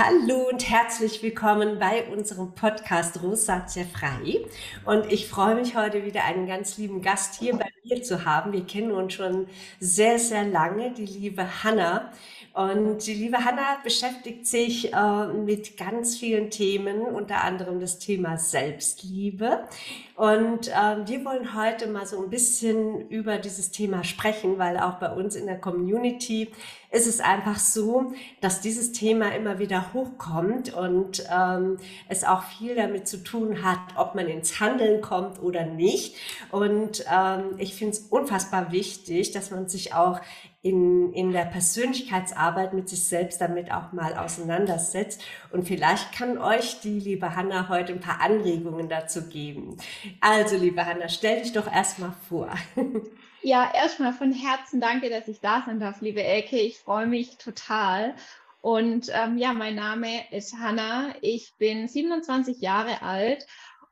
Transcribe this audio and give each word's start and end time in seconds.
Hallo 0.00 0.48
und 0.48 0.70
herzlich 0.70 1.24
willkommen 1.24 1.80
bei 1.80 2.06
unserem 2.06 2.54
Podcast 2.54 3.20
Rosatia 3.20 3.84
Frei. 3.84 4.46
Und 4.84 5.10
ich 5.12 5.26
freue 5.26 5.56
mich 5.56 5.76
heute 5.76 6.04
wieder 6.04 6.24
einen 6.24 6.46
ganz 6.46 6.78
lieben 6.78 7.02
Gast 7.02 7.34
hier 7.34 7.56
bei 7.56 7.66
mir 7.82 8.02
zu 8.02 8.24
haben. 8.24 8.52
Wir 8.52 8.64
kennen 8.64 8.92
uns 8.92 9.14
schon 9.14 9.48
sehr, 9.80 10.20
sehr 10.20 10.44
lange, 10.44 10.92
die 10.92 11.04
liebe 11.04 11.64
Hanna. 11.64 12.12
Und 12.58 13.06
die 13.06 13.14
liebe 13.14 13.44
Hanna 13.44 13.78
beschäftigt 13.84 14.44
sich 14.44 14.92
äh, 14.92 15.26
mit 15.28 15.76
ganz 15.76 16.16
vielen 16.16 16.50
Themen, 16.50 17.02
unter 17.02 17.44
anderem 17.44 17.78
das 17.78 18.00
Thema 18.00 18.36
Selbstliebe. 18.36 19.68
Und 20.16 20.66
äh, 20.66 21.06
wir 21.06 21.24
wollen 21.24 21.54
heute 21.54 21.86
mal 21.86 22.04
so 22.04 22.20
ein 22.20 22.30
bisschen 22.30 23.08
über 23.10 23.38
dieses 23.38 23.70
Thema 23.70 24.02
sprechen, 24.02 24.58
weil 24.58 24.76
auch 24.76 24.94
bei 24.94 25.12
uns 25.12 25.36
in 25.36 25.46
der 25.46 25.60
Community 25.60 26.48
ist 26.90 27.06
es 27.06 27.20
einfach 27.20 27.58
so, 27.58 28.12
dass 28.40 28.60
dieses 28.60 28.92
Thema 28.92 29.34
immer 29.34 29.58
wieder 29.58 29.92
hochkommt 29.92 30.72
und 30.72 31.24
ähm, 31.30 31.76
es 32.08 32.24
auch 32.24 32.44
viel 32.44 32.74
damit 32.74 33.06
zu 33.06 33.22
tun 33.22 33.62
hat, 33.62 33.78
ob 33.96 34.14
man 34.14 34.26
ins 34.26 34.58
Handeln 34.58 35.02
kommt 35.02 35.42
oder 35.42 35.66
nicht. 35.66 36.16
Und 36.50 37.04
ähm, 37.12 37.56
ich 37.58 37.74
finde 37.74 37.92
es 37.92 38.00
unfassbar 38.00 38.72
wichtig, 38.72 39.32
dass 39.32 39.50
man 39.50 39.68
sich 39.68 39.92
auch 39.94 40.20
in, 40.62 41.12
in 41.12 41.30
der 41.30 41.44
Persönlichkeitsarbeit 41.44 42.72
mit 42.72 42.88
sich 42.88 43.04
selbst 43.04 43.40
damit 43.40 43.70
auch 43.70 43.92
mal 43.92 44.14
auseinandersetzt. 44.14 45.22
Und 45.52 45.68
vielleicht 45.68 46.12
kann 46.12 46.38
euch 46.38 46.80
die 46.80 46.98
liebe 46.98 47.36
Hanna 47.36 47.68
heute 47.68 47.92
ein 47.92 48.00
paar 48.00 48.20
Anregungen 48.20 48.88
dazu 48.88 49.28
geben. 49.28 49.76
Also, 50.20 50.56
liebe 50.56 50.84
Hanna, 50.84 51.08
stell 51.08 51.42
dich 51.42 51.52
doch 51.52 51.70
erstmal 51.72 52.12
vor. 52.28 52.50
Ja, 53.48 53.72
erstmal 53.74 54.12
von 54.12 54.30
Herzen 54.30 54.78
danke, 54.78 55.08
dass 55.08 55.26
ich 55.26 55.40
da 55.40 55.62
sein 55.64 55.80
darf, 55.80 56.02
liebe 56.02 56.22
Elke. 56.22 56.58
Ich 56.58 56.80
freue 56.80 57.06
mich 57.06 57.38
total. 57.38 58.14
Und 58.60 59.10
ähm, 59.10 59.38
ja, 59.38 59.54
mein 59.54 59.74
Name 59.74 60.30
ist 60.32 60.58
Hanna. 60.58 61.14
Ich 61.22 61.54
bin 61.56 61.88
27 61.88 62.60
Jahre 62.60 63.00
alt. 63.00 63.46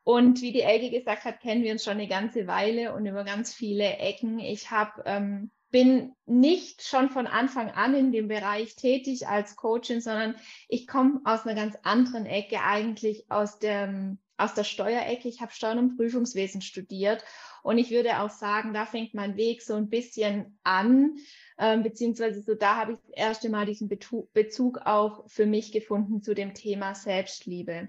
Und 0.04 0.42
wie 0.42 0.52
die 0.52 0.60
Elke 0.60 0.90
gesagt 0.90 1.24
hat, 1.24 1.40
kennen 1.40 1.64
wir 1.64 1.72
uns 1.72 1.84
schon 1.84 1.94
eine 1.94 2.06
ganze 2.06 2.46
Weile 2.46 2.92
und 2.92 3.06
über 3.06 3.24
ganz 3.24 3.54
viele 3.54 3.96
Ecken. 3.96 4.40
Ich 4.40 4.70
habe 4.70 5.02
ähm, 5.06 5.50
bin 5.70 6.14
nicht 6.26 6.82
schon 6.82 7.08
von 7.08 7.26
Anfang 7.26 7.70
an 7.70 7.94
in 7.94 8.12
dem 8.12 8.28
Bereich 8.28 8.76
tätig 8.76 9.26
als 9.26 9.56
Coachin, 9.56 10.02
sondern 10.02 10.36
ich 10.68 10.86
komme 10.86 11.22
aus 11.24 11.46
einer 11.46 11.54
ganz 11.54 11.78
anderen 11.82 12.26
Ecke, 12.26 12.60
eigentlich 12.60 13.30
aus 13.30 13.58
der, 13.58 14.18
aus 14.36 14.54
der 14.54 14.64
Steuerecke. 14.64 15.28
Ich 15.28 15.40
habe 15.40 15.52
Steuern- 15.52 15.78
und 15.78 15.96
Prüfungswesen 15.96 16.60
studiert 16.62 17.24
und 17.62 17.78
ich 17.78 17.90
würde 17.90 18.20
auch 18.20 18.30
sagen, 18.30 18.72
da 18.72 18.86
fängt 18.86 19.14
mein 19.14 19.36
Weg 19.36 19.62
so 19.62 19.74
ein 19.74 19.88
bisschen 19.88 20.58
an, 20.62 21.16
ähm, 21.58 21.82
beziehungsweise 21.82 22.42
so 22.42 22.54
da 22.54 22.76
habe 22.76 22.92
ich 22.92 22.98
das 22.98 23.10
erste 23.10 23.48
Mal 23.48 23.66
diesen 23.66 23.88
Bezug 23.88 24.78
auch 24.84 25.28
für 25.28 25.46
mich 25.46 25.72
gefunden 25.72 26.22
zu 26.22 26.34
dem 26.34 26.54
Thema 26.54 26.94
Selbstliebe. 26.94 27.88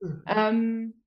Mhm. 0.00 0.22
Ähm, 0.26 1.02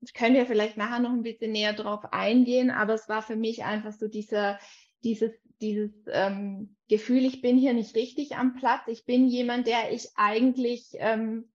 ich 0.00 0.12
könnte 0.12 0.38
ja 0.38 0.44
vielleicht 0.44 0.76
nachher 0.76 1.00
noch 1.00 1.12
ein 1.12 1.22
bisschen 1.22 1.52
näher 1.52 1.72
drauf 1.72 2.12
eingehen, 2.12 2.70
aber 2.70 2.94
es 2.94 3.08
war 3.08 3.22
für 3.22 3.36
mich 3.36 3.64
einfach 3.64 3.92
so 3.92 4.08
dieser, 4.08 4.58
dieses 5.02 5.32
dieses 5.60 5.90
ähm, 6.08 6.76
Gefühl, 6.88 7.24
ich 7.24 7.40
bin 7.40 7.56
hier 7.56 7.72
nicht 7.72 7.94
richtig 7.96 8.36
am 8.36 8.54
Platz, 8.54 8.82
ich 8.88 9.04
bin 9.04 9.26
jemand, 9.26 9.66
der 9.66 9.92
ich 9.92 10.08
eigentlich 10.16 10.90
ähm, 10.94 11.48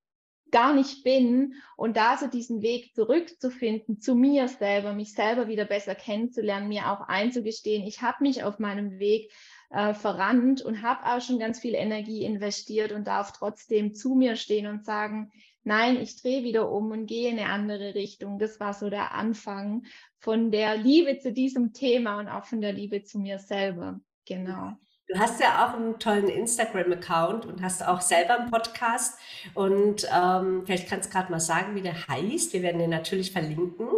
gar 0.51 0.73
nicht 0.73 1.03
bin 1.03 1.55
und 1.77 1.97
da 1.97 2.17
so 2.17 2.27
diesen 2.27 2.61
Weg 2.61 2.93
zurückzufinden 2.93 3.99
zu 3.99 4.15
mir 4.15 4.47
selber, 4.47 4.93
mich 4.93 5.13
selber 5.13 5.47
wieder 5.47 5.65
besser 5.65 5.95
kennenzulernen, 5.95 6.67
mir 6.67 6.91
auch 6.91 7.07
einzugestehen, 7.07 7.87
ich 7.87 8.01
habe 8.01 8.23
mich 8.23 8.43
auf 8.43 8.59
meinem 8.59 8.99
Weg 8.99 9.31
äh, 9.69 9.93
verrannt 9.93 10.61
und 10.61 10.81
habe 10.81 11.05
auch 11.05 11.21
schon 11.21 11.39
ganz 11.39 11.59
viel 11.59 11.73
Energie 11.73 12.25
investiert 12.25 12.91
und 12.91 13.07
darf 13.07 13.31
trotzdem 13.31 13.93
zu 13.93 14.15
mir 14.15 14.35
stehen 14.35 14.67
und 14.67 14.85
sagen, 14.85 15.31
nein, 15.63 15.99
ich 15.99 16.21
drehe 16.21 16.43
wieder 16.43 16.71
um 16.71 16.91
und 16.91 17.05
gehe 17.05 17.29
in 17.29 17.39
eine 17.39 17.49
andere 17.49 17.95
Richtung. 17.95 18.37
Das 18.37 18.59
war 18.59 18.73
so 18.73 18.89
der 18.89 19.13
Anfang 19.13 19.85
von 20.17 20.51
der 20.51 20.75
Liebe 20.75 21.17
zu 21.19 21.31
diesem 21.31 21.73
Thema 21.73 22.19
und 22.19 22.27
auch 22.27 22.45
von 22.45 22.61
der 22.61 22.73
Liebe 22.73 23.03
zu 23.03 23.19
mir 23.19 23.39
selber. 23.39 23.99
Genau. 24.25 24.73
Du 25.11 25.19
hast 25.19 25.41
ja 25.41 25.65
auch 25.67 25.73
einen 25.73 25.99
tollen 25.99 26.29
Instagram-Account 26.29 27.45
und 27.45 27.61
hast 27.61 27.85
auch 27.85 27.99
selber 27.99 28.39
einen 28.39 28.49
Podcast. 28.49 29.19
Und 29.53 30.07
ähm, 30.09 30.63
vielleicht 30.65 30.87
kannst 30.87 31.09
du 31.09 31.13
gerade 31.13 31.29
mal 31.29 31.41
sagen, 31.41 31.75
wie 31.75 31.81
der 31.81 32.07
heißt. 32.07 32.53
Wir 32.53 32.61
werden 32.61 32.79
den 32.79 32.91
natürlich 32.91 33.33
verlinken. 33.33 33.89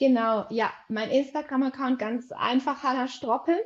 Genau, 0.00 0.46
ja, 0.50 0.72
mein 0.88 1.10
Instagram-Account 1.10 2.00
ganz 2.00 2.32
einfach, 2.32 2.82
Hannah 2.82 3.06
Stroppel. 3.06 3.56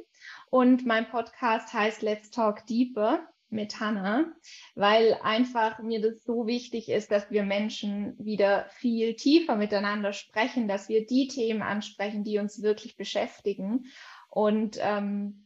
Und 0.50 0.84
mein 0.84 1.09
Podcast 1.09 1.72
heißt 1.72 2.03
Let's 2.03 2.31
Talk 2.31 2.66
Deeper 2.66 3.26
mit 3.48 3.81
Hannah, 3.81 4.26
weil 4.75 5.19
einfach 5.22 5.78
mir 5.78 6.03
das 6.03 6.25
so 6.25 6.47
wichtig 6.47 6.91
ist, 6.91 7.10
dass 7.10 7.31
wir 7.31 7.44
Menschen 7.44 8.14
wieder 8.19 8.66
viel 8.69 9.14
tiefer 9.14 9.56
miteinander 9.56 10.12
sprechen, 10.12 10.69
dass 10.69 10.91
wir 10.91 11.06
die 11.06 11.28
Themen 11.28 11.62
ansprechen, 11.62 12.22
die 12.22 12.38
uns 12.38 12.60
wirklich 12.60 12.98
beschäftigen 12.98 13.87
und 14.28 14.78
ähm, 14.82 15.46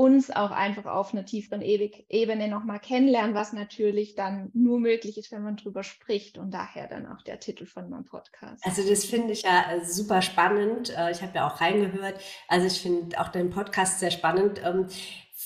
uns 0.00 0.30
auch 0.30 0.50
einfach 0.50 0.86
auf 0.86 1.12
einer 1.12 1.26
tieferen 1.26 1.60
Ebene 1.60 2.48
nochmal 2.48 2.80
kennenlernen, 2.80 3.34
was 3.34 3.52
natürlich 3.52 4.14
dann 4.14 4.50
nur 4.54 4.80
möglich 4.80 5.18
ist, 5.18 5.30
wenn 5.30 5.42
man 5.42 5.56
drüber 5.56 5.82
spricht 5.82 6.38
und 6.38 6.54
daher 6.54 6.88
dann 6.88 7.06
auch 7.06 7.20
der 7.20 7.38
Titel 7.38 7.66
von 7.66 7.90
meinem 7.90 8.06
Podcast. 8.06 8.64
Also 8.64 8.88
das 8.88 9.04
finde 9.04 9.34
ich 9.34 9.42
ja 9.42 9.72
äh, 9.72 9.84
super 9.84 10.22
spannend. 10.22 10.96
Äh, 10.96 11.10
ich 11.10 11.20
habe 11.20 11.32
ja 11.34 11.46
auch 11.46 11.60
reingehört. 11.60 12.18
Also 12.48 12.66
ich 12.66 12.80
finde 12.80 13.20
auch 13.20 13.28
deinen 13.28 13.50
Podcast 13.50 14.00
sehr 14.00 14.10
spannend. 14.10 14.62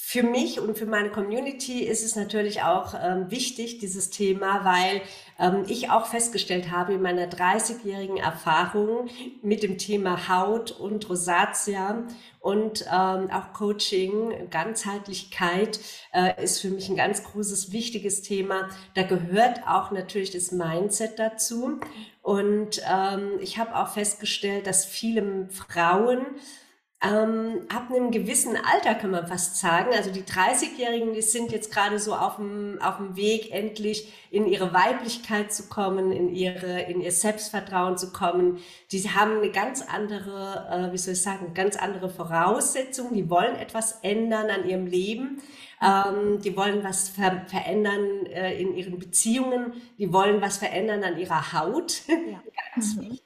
Für 0.06 0.22
mich 0.22 0.60
und 0.60 0.76
für 0.76 0.84
meine 0.84 1.10
Community 1.10 1.82
ist 1.82 2.04
es 2.04 2.14
natürlich 2.14 2.62
auch 2.62 2.94
ähm, 3.02 3.30
wichtig, 3.30 3.78
dieses 3.78 4.10
Thema, 4.10 4.62
weil 4.62 5.00
ähm, 5.40 5.64
ich 5.66 5.90
auch 5.90 6.06
festgestellt 6.06 6.70
habe 6.70 6.92
in 6.92 7.02
meiner 7.02 7.26
30-jährigen 7.26 8.18
Erfahrung 8.18 9.08
mit 9.42 9.62
dem 9.62 9.78
Thema 9.78 10.28
Haut 10.28 10.72
und 10.72 11.08
Rosatia 11.08 12.04
und 12.38 12.82
ähm, 12.82 13.30
auch 13.30 13.54
Coaching, 13.54 14.50
Ganzheitlichkeit 14.50 15.80
äh, 16.12 16.40
ist 16.44 16.60
für 16.60 16.68
mich 16.68 16.90
ein 16.90 16.96
ganz 16.96 17.24
großes, 17.24 17.72
wichtiges 17.72 18.20
Thema. 18.20 18.68
Da 18.92 19.04
gehört 19.04 19.66
auch 19.66 19.90
natürlich 19.90 20.30
das 20.30 20.52
Mindset 20.52 21.18
dazu. 21.18 21.80
Und 22.20 22.82
ähm, 22.88 23.38
ich 23.40 23.58
habe 23.58 23.74
auch 23.74 23.88
festgestellt, 23.88 24.66
dass 24.66 24.84
viele 24.84 25.48
Frauen 25.50 26.26
ähm, 27.02 27.66
ab 27.68 27.90
einem 27.90 28.10
gewissen 28.10 28.56
Alter 28.56 28.94
kann 28.94 29.10
man 29.10 29.26
fast 29.26 29.58
sagen, 29.58 29.90
also 29.94 30.10
die 30.10 30.22
30-Jährigen, 30.22 31.12
die 31.12 31.20
sind 31.20 31.52
jetzt 31.52 31.70
gerade 31.70 31.98
so 31.98 32.14
auf 32.14 32.36
dem, 32.36 32.78
auf 32.80 32.96
dem 32.96 33.14
Weg, 33.14 33.52
endlich 33.52 34.10
in 34.30 34.46
ihre 34.46 34.72
Weiblichkeit 34.72 35.52
zu 35.52 35.68
kommen, 35.68 36.12
in 36.12 36.30
ihre, 36.30 36.82
in 36.82 37.02
ihr 37.02 37.12
Selbstvertrauen 37.12 37.98
zu 37.98 38.10
kommen. 38.10 38.58
Die 38.90 39.02
haben 39.10 39.38
eine 39.38 39.50
ganz 39.50 39.82
andere, 39.82 40.66
äh, 40.70 40.92
wie 40.92 40.98
soll 40.98 41.12
ich 41.12 41.22
sagen, 41.22 41.52
ganz 41.52 41.76
andere 41.76 42.08
Voraussetzungen. 42.08 43.12
Die 43.12 43.28
wollen 43.28 43.56
etwas 43.56 43.98
ändern 44.00 44.48
an 44.48 44.66
ihrem 44.66 44.86
Leben. 44.86 45.42
Ähm, 45.82 46.40
die 46.40 46.56
wollen 46.56 46.82
was 46.82 47.10
ver 47.10 47.44
verändern 47.48 48.24
äh, 48.26 48.58
in 48.58 48.74
ihren 48.74 48.98
Beziehungen. 48.98 49.74
Die 49.98 50.10
wollen 50.10 50.40
was 50.40 50.56
verändern 50.56 51.04
an 51.04 51.18
ihrer 51.18 51.52
Haut. 51.52 52.02
Ja. 52.08 52.42
ganz 52.74 52.96
mhm. 52.96 53.18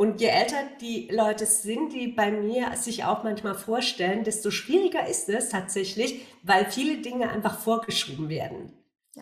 Und 0.00 0.22
je 0.22 0.28
älter 0.28 0.62
die 0.80 1.10
Leute 1.12 1.44
sind, 1.44 1.92
die 1.92 2.08
bei 2.08 2.30
mir 2.30 2.74
sich 2.74 3.04
auch 3.04 3.22
manchmal 3.22 3.54
vorstellen, 3.54 4.24
desto 4.24 4.50
schwieriger 4.50 5.06
ist 5.06 5.28
es 5.28 5.50
tatsächlich, 5.50 6.22
weil 6.42 6.64
viele 6.70 7.02
Dinge 7.02 7.28
einfach 7.28 7.58
vorgeschoben 7.58 8.30
werden. 8.30 8.72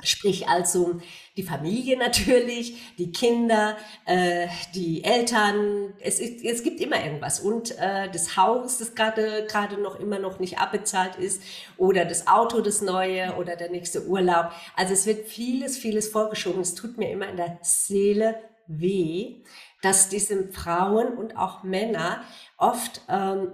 Sprich 0.05 0.47
also 0.47 1.01
die 1.37 1.43
Familie 1.43 1.99
natürlich, 1.99 2.95
die 2.97 3.11
Kinder, 3.11 3.77
äh, 4.07 4.47
die 4.73 5.03
Eltern. 5.03 5.95
Es, 5.99 6.21
ist, 6.21 6.45
es 6.45 6.63
gibt 6.63 6.81
immer 6.81 7.05
irgendwas 7.05 7.41
und 7.41 7.77
äh, 7.81 8.09
das 8.13 8.37
Haus, 8.37 8.79
das 8.79 8.95
gerade 8.95 9.47
gerade 9.49 9.81
noch 9.81 9.99
immer 9.99 10.21
noch 10.21 10.39
nicht 10.39 10.61
abbezahlt 10.61 11.17
ist 11.17 11.43
oder 11.77 12.05
das 12.05 12.29
Auto, 12.29 12.61
das 12.61 12.83
neue 12.83 13.35
oder 13.35 13.57
der 13.57 13.71
nächste 13.73 14.07
Urlaub. 14.07 14.53
Also 14.77 14.93
es 14.93 15.07
wird 15.07 15.27
vieles 15.27 15.77
vieles 15.77 16.07
vorgeschoben. 16.07 16.61
Es 16.61 16.77
tut 16.77 16.99
mir 16.99 17.11
immer 17.11 17.29
in 17.29 17.37
der 17.37 17.59
Seele 17.63 18.37
weh, 18.69 19.43
dass 19.83 20.09
diese 20.09 20.49
Frauen 20.53 21.17
und 21.17 21.37
auch 21.37 21.63
Männer 21.63 22.23
oft 22.57 23.03
ähm, 23.09 23.53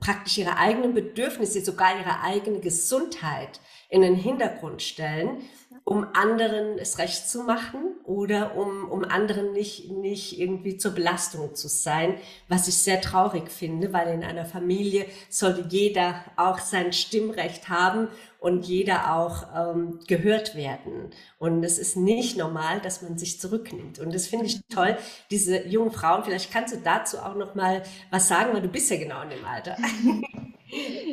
praktisch 0.00 0.38
ihre 0.38 0.56
eigenen 0.56 0.94
Bedürfnisse, 0.94 1.64
sogar 1.64 1.98
ihre 1.98 2.20
eigene 2.20 2.60
Gesundheit 2.60 3.60
in 3.88 4.02
den 4.02 4.14
Hintergrund 4.14 4.82
stellen, 4.82 5.42
um 5.84 6.06
anderen 6.14 6.78
es 6.78 6.98
recht 6.98 7.28
zu 7.28 7.42
machen 7.42 7.96
oder 8.04 8.56
um, 8.56 8.88
um 8.90 9.04
anderen 9.04 9.52
nicht, 9.52 9.90
nicht 9.90 10.38
irgendwie 10.38 10.76
zur 10.76 10.92
Belastung 10.92 11.54
zu 11.54 11.68
sein, 11.68 12.16
was 12.48 12.68
ich 12.68 12.78
sehr 12.78 13.00
traurig 13.00 13.50
finde, 13.50 13.92
weil 13.92 14.08
in 14.08 14.22
einer 14.22 14.44
Familie 14.44 15.06
sollte 15.28 15.64
jeder 15.68 16.24
auch 16.36 16.58
sein 16.58 16.92
Stimmrecht 16.92 17.68
haben 17.68 18.08
und 18.38 18.66
jeder 18.66 19.14
auch 19.16 19.44
ähm, 19.56 20.00
gehört 20.06 20.54
werden. 20.56 21.10
Und 21.38 21.64
es 21.64 21.78
ist 21.78 21.96
nicht 21.96 22.36
normal, 22.36 22.80
dass 22.80 23.02
man 23.02 23.18
sich 23.18 23.40
zurücknimmt. 23.40 23.98
Und 23.98 24.14
das 24.14 24.26
finde 24.26 24.46
ich 24.46 24.60
toll, 24.68 24.96
diese 25.30 25.66
jungen 25.66 25.92
Frauen. 25.92 26.24
Vielleicht 26.24 26.52
kannst 26.52 26.74
du 26.74 26.78
dazu 26.78 27.18
auch 27.18 27.34
noch 27.36 27.54
mal 27.54 27.82
was 28.10 28.28
sagen, 28.28 28.52
weil 28.52 28.62
du 28.62 28.68
bist 28.68 28.90
ja 28.90 28.98
genau 28.98 29.22
in 29.22 29.30
dem 29.30 29.44
Alter. 29.44 29.76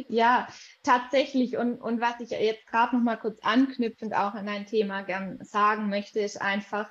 Ja, 0.07 0.48
tatsächlich. 0.84 1.58
Und, 1.58 1.80
und 1.81 2.02
was 2.02 2.20
ich 2.20 2.31
jetzt 2.31 2.68
gerade 2.68 2.96
noch 2.96 3.04
mal 3.04 3.18
kurz 3.18 3.40
anknüpfend 3.42 4.14
auch 4.14 4.34
an 4.34 4.48
ein 4.48 4.66
Thema 4.66 5.02
gern 5.02 5.40
sagen 5.44 5.90
möchte, 5.90 6.20
ist 6.20 6.42
einfach, 6.42 6.90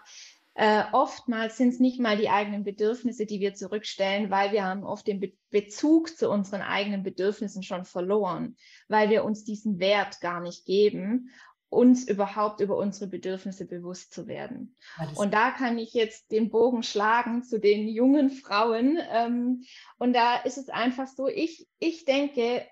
äh, 0.54 0.82
oftmals 0.90 1.56
sind 1.56 1.68
es 1.68 1.78
nicht 1.78 2.00
mal 2.00 2.16
die 2.16 2.30
eigenen 2.30 2.64
Bedürfnisse, 2.64 3.26
die 3.26 3.38
wir 3.38 3.54
zurückstellen, 3.54 4.28
weil 4.28 4.50
wir 4.50 4.64
haben 4.64 4.84
oft 4.84 5.06
den 5.06 5.20
Be 5.20 5.32
Bezug 5.50 6.14
zu 6.14 6.28
unseren 6.28 6.60
eigenen 6.60 7.02
Bedürfnissen 7.02 7.62
schon 7.62 7.86
verloren, 7.86 8.54
weil 8.86 9.08
wir 9.08 9.24
uns 9.24 9.44
diesen 9.44 9.78
Wert 9.78 10.20
gar 10.20 10.40
nicht 10.40 10.66
geben, 10.66 11.30
uns 11.70 12.06
überhaupt 12.06 12.60
über 12.60 12.76
unsere 12.76 13.06
Bedürfnisse 13.06 13.66
bewusst 13.66 14.12
zu 14.12 14.26
werden. 14.26 14.74
Und 15.16 15.32
da 15.32 15.50
kann 15.50 15.78
ich 15.78 15.94
jetzt 15.94 16.32
den 16.32 16.50
Bogen 16.50 16.82
schlagen 16.82 17.42
zu 17.42 17.58
den 17.58 17.88
jungen 17.88 18.30
Frauen. 18.30 18.98
Ähm, 19.10 19.64
und 19.98 20.12
da 20.14 20.36
ist 20.36 20.58
es 20.58 20.68
einfach 20.68 21.06
so, 21.06 21.28
ich, 21.28 21.66
ich 21.78 22.04
denke, 22.04 22.66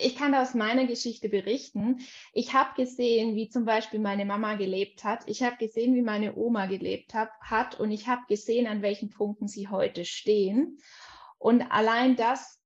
ich 0.00 0.16
kann 0.16 0.32
da 0.32 0.42
aus 0.42 0.54
meiner 0.54 0.86
Geschichte 0.86 1.28
berichten. 1.28 2.00
Ich 2.32 2.54
habe 2.54 2.74
gesehen, 2.76 3.36
wie 3.36 3.48
zum 3.48 3.64
Beispiel 3.64 4.00
meine 4.00 4.24
Mama 4.24 4.54
gelebt 4.54 5.04
hat. 5.04 5.22
Ich 5.26 5.42
habe 5.42 5.56
gesehen, 5.56 5.94
wie 5.94 6.02
meine 6.02 6.36
Oma 6.36 6.66
gelebt 6.66 7.14
hat, 7.14 7.30
hat 7.40 7.78
und 7.78 7.90
ich 7.90 8.08
habe 8.08 8.22
gesehen, 8.28 8.66
an 8.66 8.82
welchen 8.82 9.10
Punkten 9.10 9.48
sie 9.48 9.68
heute 9.68 10.04
stehen. 10.04 10.78
Und 11.38 11.62
allein 11.70 12.16
das 12.16 12.60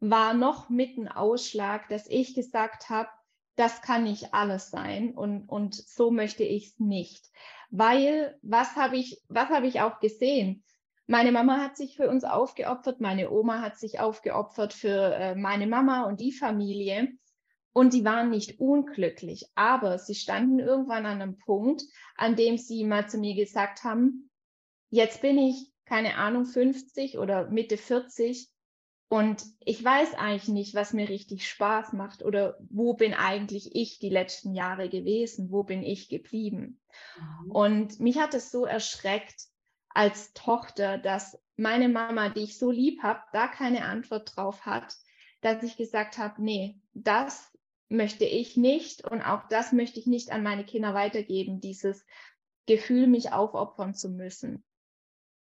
war 0.00 0.34
noch 0.34 0.68
mit 0.68 0.96
ein 0.96 1.08
Ausschlag, 1.08 1.88
dass 1.88 2.06
ich 2.08 2.34
gesagt 2.34 2.90
habe, 2.90 3.08
das 3.56 3.80
kann 3.80 4.04
nicht 4.04 4.34
alles 4.34 4.70
sein 4.70 5.14
und, 5.14 5.48
und 5.48 5.74
so 5.74 6.10
möchte 6.10 6.44
ich 6.44 6.66
es 6.66 6.78
nicht. 6.78 7.30
Weil, 7.70 8.38
was 8.42 8.76
habe 8.76 8.96
ich, 8.96 9.22
was 9.28 9.48
habe 9.48 9.66
ich 9.66 9.80
auch 9.80 9.98
gesehen? 9.98 10.62
Meine 11.06 11.30
Mama 11.30 11.58
hat 11.58 11.76
sich 11.76 11.96
für 11.96 12.08
uns 12.08 12.24
aufgeopfert, 12.24 13.00
meine 13.00 13.30
Oma 13.30 13.60
hat 13.60 13.78
sich 13.78 14.00
aufgeopfert 14.00 14.72
für 14.72 15.14
äh, 15.14 15.34
meine 15.36 15.66
Mama 15.66 16.04
und 16.04 16.20
die 16.20 16.32
Familie. 16.32 17.12
Und 17.72 17.92
die 17.92 18.04
waren 18.04 18.30
nicht 18.30 18.58
unglücklich, 18.58 19.50
aber 19.54 19.98
sie 19.98 20.14
standen 20.14 20.58
irgendwann 20.58 21.04
an 21.04 21.20
einem 21.20 21.36
Punkt, 21.36 21.82
an 22.16 22.34
dem 22.34 22.56
sie 22.56 22.84
mal 22.84 23.06
zu 23.06 23.18
mir 23.18 23.34
gesagt 23.34 23.84
haben, 23.84 24.30
jetzt 24.88 25.20
bin 25.20 25.36
ich, 25.36 25.70
keine 25.84 26.16
Ahnung, 26.16 26.46
50 26.46 27.18
oder 27.18 27.50
Mitte 27.50 27.76
40 27.76 28.50
und 29.08 29.44
ich 29.60 29.84
weiß 29.84 30.14
eigentlich 30.14 30.48
nicht, 30.48 30.74
was 30.74 30.92
mir 30.92 31.08
richtig 31.08 31.46
Spaß 31.48 31.92
macht 31.92 32.22
oder 32.22 32.58
wo 32.70 32.94
bin 32.94 33.14
eigentlich 33.14 33.74
ich 33.74 33.98
die 33.98 34.08
letzten 34.08 34.54
Jahre 34.54 34.88
gewesen, 34.88 35.50
wo 35.50 35.62
bin 35.62 35.82
ich 35.82 36.08
geblieben. 36.08 36.80
Mhm. 37.18 37.50
Und 37.50 38.00
mich 38.00 38.18
hat 38.18 38.34
es 38.34 38.50
so 38.50 38.64
erschreckt, 38.64 39.46
als 39.96 40.34
Tochter, 40.34 40.98
dass 40.98 41.40
meine 41.56 41.88
Mama, 41.88 42.28
die 42.28 42.42
ich 42.42 42.58
so 42.58 42.70
lieb 42.70 43.02
habe, 43.02 43.20
da 43.32 43.48
keine 43.48 43.86
Antwort 43.86 44.36
drauf 44.36 44.66
hat, 44.66 44.94
dass 45.40 45.62
ich 45.62 45.78
gesagt 45.78 46.18
habe, 46.18 46.42
nee, 46.42 46.78
das 46.92 47.50
möchte 47.88 48.26
ich 48.26 48.58
nicht 48.58 49.04
und 49.04 49.22
auch 49.22 49.48
das 49.48 49.72
möchte 49.72 49.98
ich 49.98 50.06
nicht 50.06 50.32
an 50.32 50.42
meine 50.42 50.66
Kinder 50.66 50.92
weitergeben, 50.92 51.60
dieses 51.62 52.04
Gefühl, 52.66 53.06
mich 53.06 53.32
aufopfern 53.32 53.94
zu 53.94 54.10
müssen. 54.10 54.64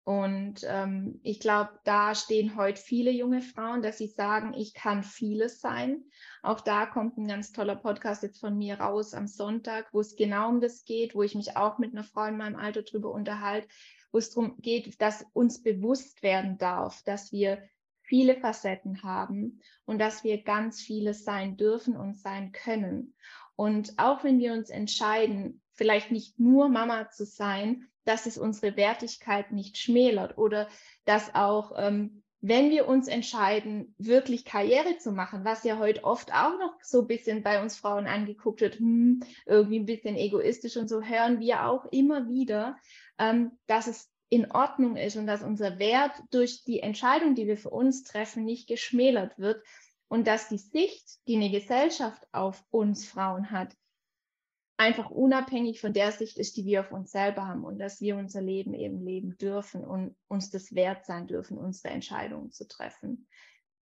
Und 0.04 0.64
ähm, 0.66 1.20
ich 1.22 1.38
glaube, 1.38 1.78
da 1.84 2.14
stehen 2.14 2.56
heute 2.56 2.81
viele 2.81 3.10
junge 3.10 3.42
Frauen, 3.42 3.82
dass 3.82 3.98
sie 3.98 4.06
sagen, 4.06 4.54
ich 4.54 4.72
kann 4.72 5.02
vieles 5.02 5.60
sein. 5.60 6.02
Auch 6.42 6.62
da 6.62 6.87
kommt 6.87 7.19
ein 7.19 7.28
ganz 7.28 7.52
toller 7.52 7.76
Podcast 7.76 8.22
jetzt 8.22 8.40
von 8.40 8.56
mir 8.56 8.81
raus 8.81 9.12
am 9.12 9.26
Sonntag, 9.26 9.92
wo 9.92 10.00
es 10.00 10.16
genau 10.16 10.48
um 10.48 10.62
das 10.62 10.87
geht, 10.87 11.14
wo 11.14 11.22
ich 11.22 11.34
mich 11.34 11.58
auch 11.58 11.78
mit 11.78 11.92
einer 11.92 12.04
Frau 12.04 12.25
in 12.25 12.38
meinem 12.38 12.56
Alter 12.56 12.82
drüber 12.82 13.12
unterhalte, 13.12 13.69
wo 14.12 14.18
es 14.18 14.30
darum 14.30 14.56
geht, 14.60 15.00
dass 15.00 15.24
uns 15.32 15.62
bewusst 15.62 16.22
werden 16.22 16.58
darf, 16.58 17.02
dass 17.04 17.32
wir 17.32 17.62
viele 18.02 18.36
Facetten 18.36 19.02
haben 19.02 19.60
und 19.84 19.98
dass 19.98 20.24
wir 20.24 20.42
ganz 20.42 20.80
vieles 20.80 21.24
sein 21.24 21.56
dürfen 21.56 21.96
und 21.96 22.18
sein 22.18 22.52
können. 22.52 23.14
Und 23.54 23.94
auch 23.98 24.24
wenn 24.24 24.38
wir 24.38 24.52
uns 24.52 24.70
entscheiden, 24.70 25.62
vielleicht 25.74 26.10
nicht 26.10 26.38
nur 26.40 26.68
Mama 26.68 27.10
zu 27.10 27.24
sein, 27.24 27.88
dass 28.04 28.26
es 28.26 28.36
unsere 28.36 28.76
Wertigkeit 28.76 29.52
nicht 29.52 29.78
schmälert 29.78 30.38
oder 30.38 30.68
dass 31.04 31.34
auch 31.34 31.72
ähm, 31.76 32.22
wenn 32.42 32.70
wir 32.70 32.88
uns 32.88 33.06
entscheiden, 33.06 33.94
wirklich 33.98 34.44
Karriere 34.44 34.96
zu 34.98 35.12
machen, 35.12 35.44
was 35.44 35.62
ja 35.64 35.78
heute 35.78 36.04
oft 36.04 36.32
auch 36.32 36.58
noch 36.58 36.75
so 36.82 37.02
ein 37.02 37.06
bisschen 37.06 37.42
bei 37.42 37.62
uns 37.62 37.76
Frauen 37.76 38.06
angeguckt 38.06 38.62
wird, 38.62 38.78
hm, 38.78 39.20
irgendwie 39.46 39.78
ein 39.78 39.87
bisschen 39.87 40.16
egoistisch 40.16 40.76
und 40.76 40.88
so, 40.88 41.02
hören 41.02 41.40
wir 41.40 41.66
auch 41.66 41.84
immer 41.92 42.28
wieder, 42.28 42.76
ähm, 43.19 43.52
dass 43.66 43.87
es 43.87 44.10
in 44.31 44.50
Ordnung 44.52 44.96
ist 44.96 45.16
und 45.16 45.26
dass 45.26 45.42
unser 45.42 45.78
Wert 45.78 46.12
durch 46.31 46.64
die 46.64 46.81
Entscheidung, 46.81 47.34
die 47.34 47.46
wir 47.46 47.58
für 47.58 47.70
uns 47.70 48.04
treffen, 48.04 48.44
nicht 48.44 48.69
geschmälert 48.69 49.38
wird 49.38 49.62
und 50.08 50.26
dass 50.26 50.48
die 50.48 50.58
Sicht, 50.58 51.19
die 51.26 51.37
eine 51.37 51.50
Gesellschaft 51.50 52.26
auf 52.32 52.64
uns 52.70 53.06
Frauen 53.06 53.50
hat, 53.50 53.75
einfach 54.80 55.10
unabhängig 55.10 55.80
von 55.80 55.92
der 55.92 56.10
Sicht 56.10 56.38
ist, 56.38 56.56
die 56.56 56.64
wir 56.64 56.80
auf 56.80 56.90
uns 56.90 57.12
selber 57.12 57.46
haben 57.46 57.64
und 57.64 57.78
dass 57.78 58.00
wir 58.00 58.16
unser 58.16 58.40
Leben 58.40 58.72
eben 58.72 59.04
leben 59.04 59.36
dürfen 59.36 59.84
und 59.84 60.16
uns 60.26 60.50
das 60.50 60.74
wert 60.74 61.04
sein 61.04 61.26
dürfen, 61.26 61.58
unsere 61.58 61.92
Entscheidungen 61.92 62.50
zu 62.50 62.66
treffen. 62.66 63.26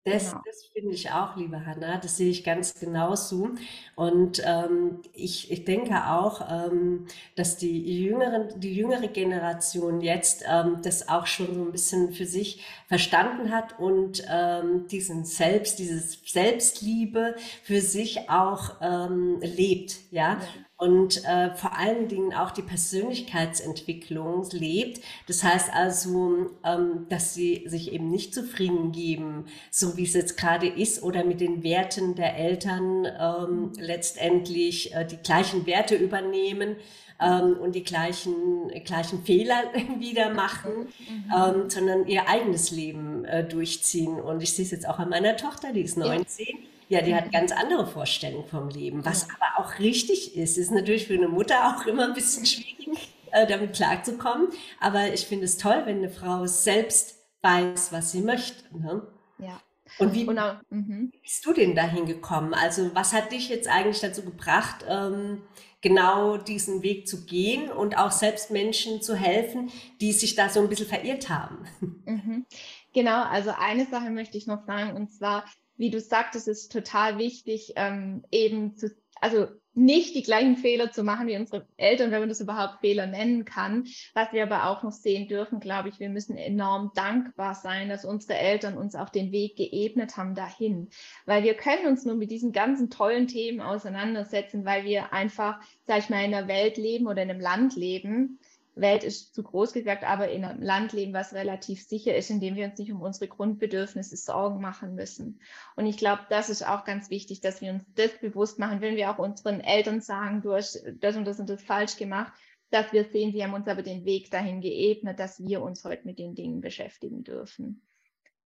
Das, 0.07 0.33
genau. 0.33 0.43
das 0.45 0.67
finde 0.75 0.95
ich 0.95 1.11
auch, 1.13 1.35
liebe 1.35 1.65
Hanna, 1.65 1.97
das 1.97 2.19
sehe 2.19 2.29
ich 2.29 2.45
ganz 2.45 2.79
genauso. 2.79 3.49
Und 3.97 4.43
ähm, 4.45 5.01
ich, 5.15 5.51
ich 5.51 5.65
denke 5.65 5.95
auch, 6.09 6.47
ähm, 6.51 7.07
dass 7.37 7.57
die, 7.57 8.05
jüngeren, 8.05 8.61
die 8.61 8.75
jüngere 8.75 9.09
Generation 9.09 10.03
jetzt 10.03 10.45
ähm, 10.47 10.81
das 10.83 11.09
auch 11.09 11.27
schon 11.27 11.55
so 11.55 11.63
ein 11.63 11.73
bisschen 11.73 12.13
für 12.13 12.27
sich 12.27 12.63
verstanden 12.87 13.51
hat 13.51 13.79
und 13.79 14.23
ähm, 14.31 14.87
diesen 14.89 15.25
Selbst, 15.25 15.79
dieses 15.79 16.21
Selbstliebe 16.27 17.35
für 17.63 17.81
sich 17.81 18.29
auch 18.29 18.75
ähm, 18.83 19.41
lebt. 19.41 20.13
Ja? 20.13 20.35
ja 20.35 20.41
und 20.85 21.25
äh, 21.25 21.55
vor 21.55 21.79
allen 21.79 22.09
Dingen 22.09 22.35
auch 22.35 22.51
die 22.51 22.63
Persönlichkeitsentwicklung 22.63 24.47
lebt. 24.53 25.01
Das 25.27 25.43
heißt 25.43 25.73
also, 25.73 26.51
ähm, 26.63 27.07
dass 27.09 27.33
sie 27.33 27.65
sich 27.67 27.91
eben 27.93 28.11
nicht 28.11 28.35
zufrieden 28.35 28.93
geben, 28.93 29.47
so 29.71 29.97
wie 29.97 30.05
es 30.05 30.13
jetzt 30.13 30.37
gerade 30.37 30.67
ist, 30.69 31.03
oder 31.03 31.25
mit 31.25 31.41
den 31.41 31.63
Werten 31.63 32.15
der 32.15 32.37
Eltern 32.37 33.07
ähm, 33.19 33.73
letztendlich 33.79 34.95
äh, 34.95 35.07
die 35.07 35.17
gleichen 35.17 35.65
Werte 35.65 35.95
übernehmen 35.95 36.77
ähm, 37.19 37.57
und 37.59 37.75
die 37.75 37.85
gleichen, 37.85 38.69
gleichen 38.85 39.25
Fehler 39.25 39.63
wieder 39.99 40.35
machen, 40.35 40.89
mhm. 41.09 41.33
ähm, 41.35 41.71
sondern 41.71 42.07
ihr 42.07 42.29
eigenes 42.29 42.71
Leben 42.71 43.25
äh, 43.25 43.43
durchziehen. 43.43 44.21
Und 44.21 44.43
ich 44.43 44.53
sehe 44.53 44.67
es 44.67 44.71
jetzt 44.71 44.87
auch 44.87 44.99
an 44.99 45.09
meiner 45.09 45.39
Tochter, 45.39 45.73
die 45.73 45.81
ist 45.81 45.97
19. 45.97 46.47
Ja 46.47 46.74
ja, 46.89 47.01
die 47.01 47.15
hat 47.15 47.33
ganz 47.33 47.53
andere 47.53 47.87
Vorstellungen 47.87 48.47
vom 48.47 48.69
Leben, 48.69 49.05
was 49.05 49.29
aber 49.31 49.65
auch 49.65 49.79
richtig 49.79 50.37
ist. 50.37 50.59
Ist 50.59 50.71
natürlich 50.71 51.07
für 51.07 51.15
eine 51.15 51.29
Mutter 51.29 51.77
auch 51.77 51.87
immer 51.87 52.05
ein 52.05 52.15
bisschen 52.15 52.47
schwierig, 52.47 53.15
äh, 53.33 53.47
damit 53.47 53.75
klarzukommen. 53.75 54.49
Aber 54.81 55.13
ich 55.13 55.27
finde 55.27 55.47
es 55.47 55.57
toll, 55.57 55.83
wenn 55.85 55.99
eine 55.99 56.11
Frau 56.11 56.47
selbst 56.47 57.17
weiß, 57.43 57.93
was 57.93 58.13
sie 58.13 58.23
möchte. 58.23 58.65
Ne? 58.77 59.07
Ja. 59.39 59.61
Und 59.99 60.15
wie 60.15 60.29
auch, 60.29 60.57
mhm. 60.71 61.13
bist 61.23 61.45
du 61.47 61.53
denn 61.53 61.75
dahin 61.75 62.07
gekommen? 62.07 62.55
Also 62.55 62.95
was 62.95 63.13
hat 63.13 63.33
dich 63.33 63.49
jetzt 63.49 63.69
eigentlich 63.69 64.01
dazu 64.01 64.23
gebracht, 64.23 64.85
ähm, 64.89 65.43
genau 65.83 66.37
diesen 66.39 66.83
Weg 66.83 67.07
zu 67.07 67.27
gehen 67.27 67.71
und 67.71 67.97
auch 67.99 68.11
selbst 68.11 68.51
Menschen 68.51 69.03
zu 69.03 69.15
helfen, 69.15 69.71
die 70.01 70.13
sich 70.13 70.35
da 70.35 70.49
so 70.49 70.61
ein 70.61 70.69
bisschen 70.69 70.89
verirrt 70.89 71.29
haben? 71.29 71.67
Mhm. 72.07 72.47
Genau, 72.95 73.25
also 73.25 73.51
eine 73.59 73.87
Sache 73.87 74.11
möchte 74.11 74.39
ich 74.39 74.47
noch 74.47 74.65
sagen, 74.67 74.97
und 74.97 75.13
zwar, 75.13 75.45
wie 75.77 75.91
du 75.91 76.01
sagtest, 76.01 76.49
ist 76.49 76.73
total 76.73 77.19
wichtig, 77.19 77.73
ähm, 77.77 78.25
eben 78.31 78.77
zu, 78.77 78.91
also 79.21 79.49
nicht 79.75 80.15
die 80.15 80.23
gleichen 80.23 80.57
Fehler 80.57 80.93
zu 80.93 81.03
machen 81.03 81.27
wie 81.27 81.37
unsere 81.37 81.67
Eltern, 81.77 82.13
wenn 82.13 82.21
man 82.21 82.29
das 82.29 82.41
überhaupt 82.41 82.81
Fehler 82.81 83.07
nennen 83.07 83.45
kann. 83.45 83.85
Was 84.15 84.33
wir 84.33 84.45
aber 84.45 84.69
auch 84.69 84.85
noch 84.85 84.93
sehen 84.93 85.27
dürfen, 85.27 85.59
glaube 85.59 85.89
ich, 85.89 85.99
wir 85.99 86.11
müssen 86.11 86.37
enorm 86.37 86.93
dankbar 86.95 87.55
sein, 87.57 87.89
dass 87.89 88.05
unsere 88.05 88.39
Eltern 88.39 88.79
uns 88.79 88.95
auch 88.95 89.09
den 89.09 89.33
Weg 89.33 89.57
geebnet 89.57 90.17
haben 90.17 90.37
dahin. 90.37 90.91
Weil 91.27 91.43
wir 91.43 91.55
können 91.55 91.87
uns 91.89 92.05
nur 92.05 92.15
mit 92.15 92.31
diesen 92.31 92.53
ganzen 92.53 92.89
tollen 92.89 93.27
Themen 93.27 93.61
auseinandersetzen, 93.61 94.65
weil 94.65 94.85
wir 94.85 95.13
einfach, 95.13 95.61
sag 95.87 95.99
ich 95.99 96.09
mal, 96.09 96.25
in 96.25 96.35
einer 96.35 96.47
Welt 96.47 96.77
leben 96.77 97.09
oder 97.09 97.23
in 97.23 97.31
einem 97.31 97.41
Land 97.41 97.75
leben, 97.75 98.39
Welt 98.75 99.05
ist 99.05 99.35
zu 99.35 99.43
groß 99.43 99.73
gesagt, 99.73 100.05
aber 100.05 100.31
in 100.31 100.45
einem 100.45 100.61
Land 100.61 100.93
leben, 100.93 101.13
was 101.13 101.35
relativ 101.35 101.87
sicher 101.87 102.17
ist, 102.17 102.31
in 102.31 102.41
dem 102.41 102.57
wir 102.57 102.67
uns 102.67 102.79
nicht 102.79 102.93
um 102.93 103.03
unsere 103.03 103.29
Grundbedürfnisse 103.29 104.17
Sorgen 104.17 104.61
machen 104.61 104.95
müssen. 104.95 105.41
Und 105.77 105.87
ich 105.87 105.97
glaube, 105.97 106.23
das 106.29 106.51
ist 106.51 106.67
auch 106.67 106.85
ganz 106.85 107.11
wichtig, 107.11 107.41
dass 107.41 107.61
wir 107.61 107.73
uns 107.73 107.85
das 107.95 108.19
bewusst 108.21 108.59
machen, 108.59 108.81
wenn 108.81 108.97
wir 108.97 109.11
auch 109.11 109.19
unseren 109.19 109.61
Eltern 109.61 110.01
sagen, 110.01 110.43
du 110.43 110.55
hast 110.55 110.85
das 111.01 111.17
und 111.17 111.25
das 111.25 111.39
und 111.39 111.49
das 111.49 111.63
falsch 111.63 111.97
gemacht, 111.97 112.33
dass 112.71 112.93
wir 112.93 113.05
sehen, 113.05 113.33
sie 113.33 113.45
haben 113.45 113.55
uns 113.55 113.69
aber 113.69 113.83
den 113.83 114.05
Weg 114.05 114.31
dahin 114.31 114.61
geebnet, 114.61 115.21
dass 115.21 115.43
wir 115.43 115.63
uns 115.63 115.85
heute 115.85 116.05
mit 116.07 116.19
den 116.19 116.35
Dingen 116.35 116.61
beschäftigen 116.61 117.23
dürfen. 117.23 117.87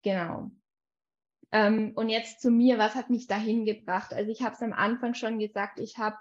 Genau. 0.03 0.51
Ähm, 1.53 1.93
und 1.95 2.09
jetzt 2.09 2.41
zu 2.41 2.51
mir, 2.51 2.77
was 2.77 2.95
hat 2.95 3.09
mich 3.09 3.27
dahin 3.27 3.63
gebracht? 3.63 4.13
Also 4.13 4.29
ich 4.29 4.41
habe 4.41 4.55
es 4.55 4.61
am 4.61 4.73
Anfang 4.73 5.13
schon 5.13 5.39
gesagt, 5.39 5.79
ich 5.79 5.97
habe 5.97 6.17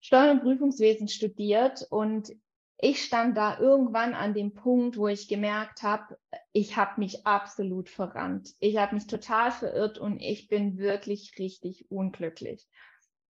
Steuer- 0.00 0.30
und 0.30 0.40
Prüfungswesen 0.40 1.08
studiert 1.08 1.86
und 1.90 2.34
ich 2.82 3.04
stand 3.04 3.36
da 3.36 3.58
irgendwann 3.58 4.14
an 4.14 4.32
dem 4.32 4.54
Punkt, 4.54 4.96
wo 4.96 5.06
ich 5.06 5.28
gemerkt 5.28 5.82
habe, 5.82 6.16
ich 6.52 6.76
habe 6.76 6.98
mich 6.98 7.26
absolut 7.26 7.90
verrannt. 7.90 8.54
Ich 8.58 8.78
habe 8.78 8.94
mich 8.94 9.06
total 9.06 9.50
verirrt 9.52 9.98
und 9.98 10.18
ich 10.18 10.48
bin 10.48 10.78
wirklich 10.78 11.34
richtig 11.38 11.90
unglücklich. 11.90 12.66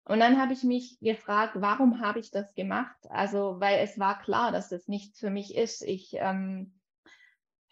Und 0.05 0.21
dann 0.21 0.41
habe 0.41 0.53
ich 0.53 0.63
mich 0.63 0.99
gefragt, 1.01 1.55
warum 1.57 2.01
habe 2.01 2.21
ich 2.21 2.31
das 2.31 2.55
gemacht? 2.55 2.97
Also, 3.09 3.57
weil 3.59 3.81
es 3.81 3.99
war 3.99 4.21
klar, 4.21 4.53
dass 4.53 4.69
das 4.69 4.87
nichts 4.87 5.19
für 5.19 5.31
mich 5.31 5.57
ist. 5.57 5.83
Ich, 5.83 6.13
ähm, 6.15 6.79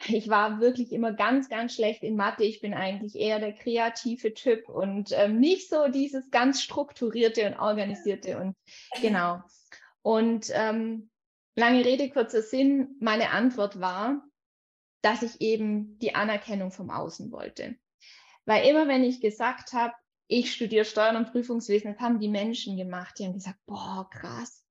ich 0.07 0.29
war 0.29 0.61
wirklich 0.61 0.93
immer 0.93 1.13
ganz, 1.13 1.49
ganz 1.49 1.75
schlecht 1.75 2.03
in 2.03 2.17
Mathe. 2.17 2.43
Ich 2.43 2.61
bin 2.61 2.75
eigentlich 2.75 3.15
eher 3.15 3.39
der 3.39 3.53
kreative 3.53 4.35
Typ 4.35 4.69
und 4.69 5.13
ähm, 5.13 5.39
nicht 5.39 5.71
so 5.71 5.89
dieses 5.89 6.31
ganz 6.31 6.61
strukturierte 6.61 7.47
und 7.47 7.59
organisierte. 7.59 8.39
Und 8.39 8.57
genau. 9.01 9.43
Und 10.03 10.51
ähm, 10.53 11.11
lange 11.59 11.85
Rede, 11.85 12.09
kurzer 12.09 12.43
Sinn, 12.43 12.97
meine 13.01 13.31
Antwort 13.31 13.81
war, 13.81 14.23
dass 15.03 15.23
ich 15.23 15.41
eben 15.41 15.99
die 15.99 16.15
Anerkennung 16.15 16.71
vom 16.71 16.91
Außen 16.91 17.31
wollte. 17.33 17.77
Weil 18.45 18.67
immer 18.67 18.89
wenn 18.89 19.05
ich 19.05 19.21
gesagt 19.21 19.73
habe, 19.73 19.93
ich 20.29 20.53
studiere 20.53 20.85
Steuern 20.85 21.17
und 21.17 21.33
Prüfungswesen, 21.33 21.93
das 21.93 22.01
haben 22.01 22.21
die 22.21 22.29
Menschen 22.29 22.77
gemacht, 22.77 23.19
die 23.19 23.25
haben 23.25 23.35
gesagt, 23.35 23.59
boah, 23.67 24.09
krass, 24.11 24.65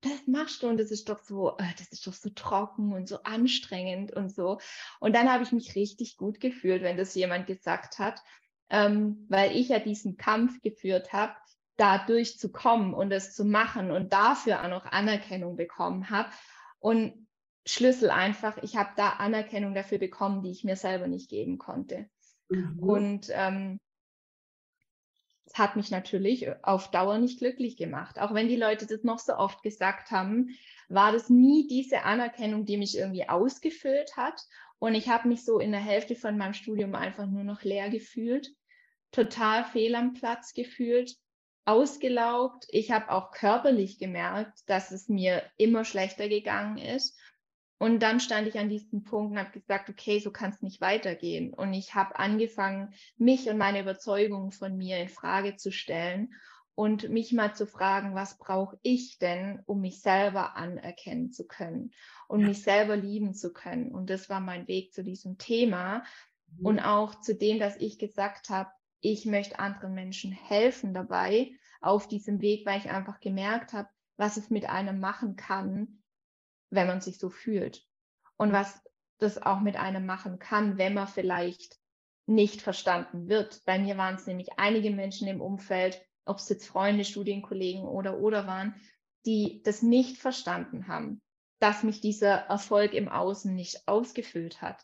das 0.00 0.26
machst 0.26 0.62
du 0.62 0.68
und 0.68 0.78
das 0.78 0.90
ist 0.90 1.08
doch 1.08 1.22
so, 1.22 1.56
äh, 1.56 1.72
das 1.78 1.88
ist 1.92 2.06
doch 2.06 2.12
so 2.12 2.28
trocken 2.30 2.92
und 2.92 3.08
so 3.08 3.22
anstrengend 3.22 4.12
und 4.12 4.34
so. 4.34 4.58
Und 5.00 5.14
dann 5.14 5.32
habe 5.32 5.44
ich 5.44 5.52
mich 5.52 5.74
richtig 5.76 6.16
gut 6.16 6.40
gefühlt, 6.40 6.82
wenn 6.82 6.96
das 6.96 7.14
jemand 7.14 7.46
gesagt 7.46 7.98
hat, 7.98 8.22
ähm, 8.68 9.24
weil 9.28 9.56
ich 9.56 9.68
ja 9.68 9.78
diesen 9.78 10.16
Kampf 10.16 10.60
geführt 10.62 11.12
habe, 11.12 11.34
da 11.76 11.98
durchzukommen 11.98 12.94
und 12.94 13.10
es 13.10 13.34
zu 13.34 13.44
machen 13.44 13.90
und 13.90 14.12
dafür 14.12 14.62
auch 14.62 14.68
noch 14.68 14.86
Anerkennung 14.86 15.56
bekommen 15.56 16.10
habe. 16.10 16.30
Und 16.78 17.26
Schlüssel 17.66 18.10
einfach, 18.10 18.58
ich 18.62 18.76
habe 18.76 18.90
da 18.96 19.10
Anerkennung 19.10 19.74
dafür 19.74 19.98
bekommen, 19.98 20.42
die 20.42 20.50
ich 20.50 20.64
mir 20.64 20.76
selber 20.76 21.08
nicht 21.08 21.30
geben 21.30 21.58
konnte. 21.58 22.08
Mhm. 22.48 22.78
Und 22.78 23.26
ähm, 23.30 23.80
es 25.46 25.58
hat 25.58 25.76
mich 25.76 25.90
natürlich 25.90 26.46
auf 26.62 26.90
Dauer 26.90 27.18
nicht 27.18 27.38
glücklich 27.38 27.76
gemacht. 27.76 28.18
Auch 28.18 28.34
wenn 28.34 28.48
die 28.48 28.56
Leute 28.56 28.86
das 28.86 29.02
noch 29.02 29.18
so 29.18 29.36
oft 29.36 29.62
gesagt 29.62 30.10
haben, 30.10 30.50
war 30.88 31.12
das 31.12 31.30
nie 31.30 31.66
diese 31.68 32.02
Anerkennung, 32.02 32.66
die 32.66 32.76
mich 32.76 32.96
irgendwie 32.96 33.28
ausgefüllt 33.28 34.16
hat. 34.16 34.40
Und 34.78 34.94
ich 34.94 35.08
habe 35.08 35.28
mich 35.28 35.44
so 35.44 35.58
in 35.58 35.72
der 35.72 35.80
Hälfte 35.80 36.14
von 36.14 36.36
meinem 36.36 36.54
Studium 36.54 36.94
einfach 36.94 37.26
nur 37.26 37.44
noch 37.44 37.62
leer 37.62 37.88
gefühlt, 37.88 38.50
total 39.12 39.64
fehl 39.64 39.94
am 39.94 40.12
Platz 40.12 40.52
gefühlt, 40.52 41.16
ausgelaugt. 41.64 42.66
Ich 42.70 42.90
habe 42.90 43.10
auch 43.10 43.30
körperlich 43.30 43.98
gemerkt, 43.98 44.60
dass 44.66 44.90
es 44.90 45.08
mir 45.08 45.42
immer 45.56 45.84
schlechter 45.84 46.28
gegangen 46.28 46.78
ist. 46.78 47.18
Und 47.78 48.00
dann 48.00 48.20
stand 48.20 48.46
ich 48.46 48.58
an 48.58 48.68
diesem 48.68 49.02
Punkt 49.02 49.32
und 49.32 49.38
habe 49.38 49.50
gesagt, 49.50 49.90
okay, 49.90 50.18
so 50.18 50.30
kann 50.30 50.50
es 50.50 50.62
nicht 50.62 50.80
weitergehen. 50.80 51.52
Und 51.52 51.74
ich 51.74 51.94
habe 51.94 52.18
angefangen, 52.18 52.94
mich 53.16 53.48
und 53.48 53.58
meine 53.58 53.80
Überzeugungen 53.80 54.52
von 54.52 54.76
mir 54.76 54.98
in 54.98 55.08
Frage 55.08 55.56
zu 55.56 55.72
stellen 55.72 56.34
und 56.74 57.08
mich 57.08 57.32
mal 57.32 57.54
zu 57.54 57.66
fragen, 57.66 58.14
was 58.14 58.38
brauche 58.38 58.78
ich 58.82 59.18
denn, 59.18 59.60
um 59.66 59.80
mich 59.80 60.00
selber 60.00 60.56
anerkennen 60.56 61.30
zu 61.30 61.46
können 61.46 61.92
und 62.28 62.40
ja. 62.40 62.48
mich 62.48 62.62
selber 62.62 62.96
lieben 62.96 63.34
zu 63.34 63.52
können. 63.52 63.92
Und 63.92 64.10
das 64.10 64.28
war 64.28 64.40
mein 64.40 64.66
Weg 64.66 64.92
zu 64.92 65.04
diesem 65.04 65.38
Thema 65.38 66.04
mhm. 66.46 66.66
und 66.66 66.80
auch 66.80 67.20
zu 67.20 67.34
dem, 67.34 67.58
dass 67.58 67.76
ich 67.76 67.98
gesagt 67.98 68.50
habe, 68.50 68.70
ich 69.04 69.26
möchte 69.26 69.58
anderen 69.58 69.92
Menschen 69.92 70.32
helfen 70.32 70.94
dabei 70.94 71.52
auf 71.82 72.08
diesem 72.08 72.40
Weg, 72.40 72.64
weil 72.64 72.78
ich 72.78 72.88
einfach 72.88 73.20
gemerkt 73.20 73.74
habe, 73.74 73.90
was 74.16 74.38
es 74.38 74.48
mit 74.48 74.64
einem 74.64 74.98
machen 74.98 75.36
kann, 75.36 76.02
wenn 76.70 76.86
man 76.86 77.02
sich 77.02 77.18
so 77.18 77.28
fühlt. 77.28 77.86
Und 78.38 78.52
was 78.52 78.80
das 79.18 79.40
auch 79.40 79.60
mit 79.60 79.76
einem 79.76 80.06
machen 80.06 80.38
kann, 80.38 80.78
wenn 80.78 80.94
man 80.94 81.06
vielleicht 81.06 81.78
nicht 82.24 82.62
verstanden 82.62 83.28
wird. 83.28 83.62
Bei 83.66 83.78
mir 83.78 83.98
waren 83.98 84.14
es 84.14 84.26
nämlich 84.26 84.48
einige 84.56 84.90
Menschen 84.90 85.28
im 85.28 85.42
Umfeld, 85.42 86.00
ob 86.24 86.38
es 86.38 86.48
jetzt 86.48 86.66
Freunde, 86.66 87.04
Studienkollegen 87.04 87.84
oder 87.84 88.18
oder 88.18 88.46
waren, 88.46 88.74
die 89.26 89.60
das 89.64 89.82
nicht 89.82 90.16
verstanden 90.16 90.88
haben, 90.88 91.20
dass 91.58 91.82
mich 91.82 92.00
dieser 92.00 92.46
Erfolg 92.46 92.94
im 92.94 93.10
Außen 93.10 93.54
nicht 93.54 93.86
ausgefüllt 93.86 94.62
hat. 94.62 94.82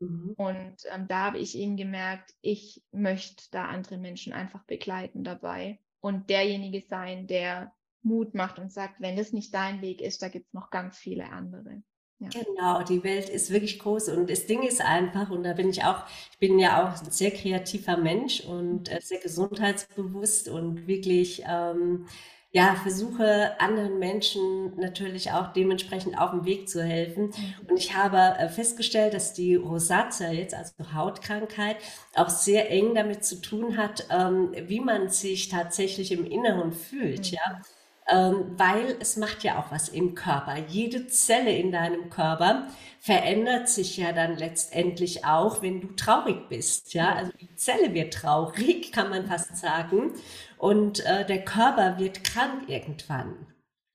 Mhm. 0.00 0.34
Und 0.36 0.76
ähm, 0.92 1.06
da 1.08 1.26
habe 1.26 1.38
ich 1.38 1.56
eben 1.56 1.76
gemerkt, 1.76 2.34
ich 2.40 2.82
möchte 2.90 3.44
da 3.50 3.66
andere 3.66 3.98
Menschen 3.98 4.32
einfach 4.32 4.64
begleiten 4.64 5.24
dabei 5.24 5.78
und 6.00 6.30
derjenige 6.30 6.82
sein, 6.88 7.26
der 7.26 7.72
Mut 8.02 8.34
macht 8.34 8.58
und 8.58 8.72
sagt, 8.72 9.00
wenn 9.00 9.18
es 9.18 9.32
nicht 9.32 9.54
dein 9.54 9.82
Weg 9.82 10.00
ist, 10.00 10.22
da 10.22 10.28
gibt 10.28 10.46
es 10.48 10.54
noch 10.54 10.70
ganz 10.70 10.96
viele 10.96 11.30
andere. 11.30 11.82
Ja. 12.18 12.28
Genau, 12.28 12.82
die 12.82 13.02
Welt 13.02 13.30
ist 13.30 13.50
wirklich 13.50 13.78
groß 13.78 14.10
und 14.10 14.28
das 14.28 14.46
Ding 14.46 14.62
ist 14.62 14.82
einfach, 14.82 15.30
und 15.30 15.42
da 15.42 15.54
bin 15.54 15.70
ich 15.70 15.84
auch, 15.84 16.04
ich 16.32 16.38
bin 16.38 16.58
ja 16.58 16.82
auch 16.82 17.02
ein 17.02 17.10
sehr 17.10 17.30
kreativer 17.30 17.96
Mensch 17.96 18.40
und 18.40 18.90
äh, 18.90 19.00
sehr 19.00 19.20
gesundheitsbewusst 19.20 20.48
und 20.48 20.86
wirklich, 20.86 21.42
ähm, 21.48 22.06
ja, 22.52 22.74
versuche 22.82 23.60
anderen 23.60 24.00
Menschen 24.00 24.76
natürlich 24.76 25.30
auch 25.30 25.52
dementsprechend 25.52 26.18
auf 26.18 26.32
dem 26.32 26.44
Weg 26.44 26.68
zu 26.68 26.82
helfen. 26.82 27.26
Mhm. 27.26 27.68
Und 27.68 27.78
ich 27.78 27.94
habe 27.94 28.18
äh, 28.38 28.48
festgestellt, 28.48 29.14
dass 29.14 29.34
die 29.34 29.54
Rosacea 29.54 30.32
jetzt, 30.32 30.54
also 30.54 30.72
Hautkrankheit, 30.92 31.76
auch 32.14 32.28
sehr 32.28 32.70
eng 32.70 32.94
damit 32.94 33.24
zu 33.24 33.40
tun 33.40 33.76
hat, 33.76 34.06
ähm, 34.10 34.52
wie 34.66 34.80
man 34.80 35.08
sich 35.08 35.48
tatsächlich 35.48 36.10
im 36.10 36.26
Inneren 36.26 36.72
fühlt, 36.72 37.30
mhm. 37.30 37.36
ja 37.36 37.60
weil 38.06 38.96
es 39.00 39.16
macht 39.16 39.44
ja 39.44 39.58
auch 39.58 39.70
was 39.70 39.88
im 39.88 40.14
Körper. 40.14 40.56
Jede 40.68 41.06
Zelle 41.06 41.56
in 41.56 41.70
deinem 41.70 42.10
Körper 42.10 42.68
verändert 42.98 43.68
sich 43.68 43.96
ja 43.96 44.12
dann 44.12 44.36
letztendlich 44.36 45.24
auch, 45.24 45.62
wenn 45.62 45.80
du 45.80 45.88
traurig 45.94 46.48
bist. 46.48 46.92
Ja, 46.92 47.14
also 47.14 47.32
die 47.40 47.54
Zelle 47.54 47.94
wird 47.94 48.14
traurig, 48.14 48.92
kann 48.92 49.10
man 49.10 49.26
fast 49.26 49.56
sagen, 49.56 50.12
und 50.58 51.00
äh, 51.06 51.24
der 51.24 51.44
Körper 51.44 51.98
wird 51.98 52.24
krank 52.24 52.68
irgendwann. 52.68 53.46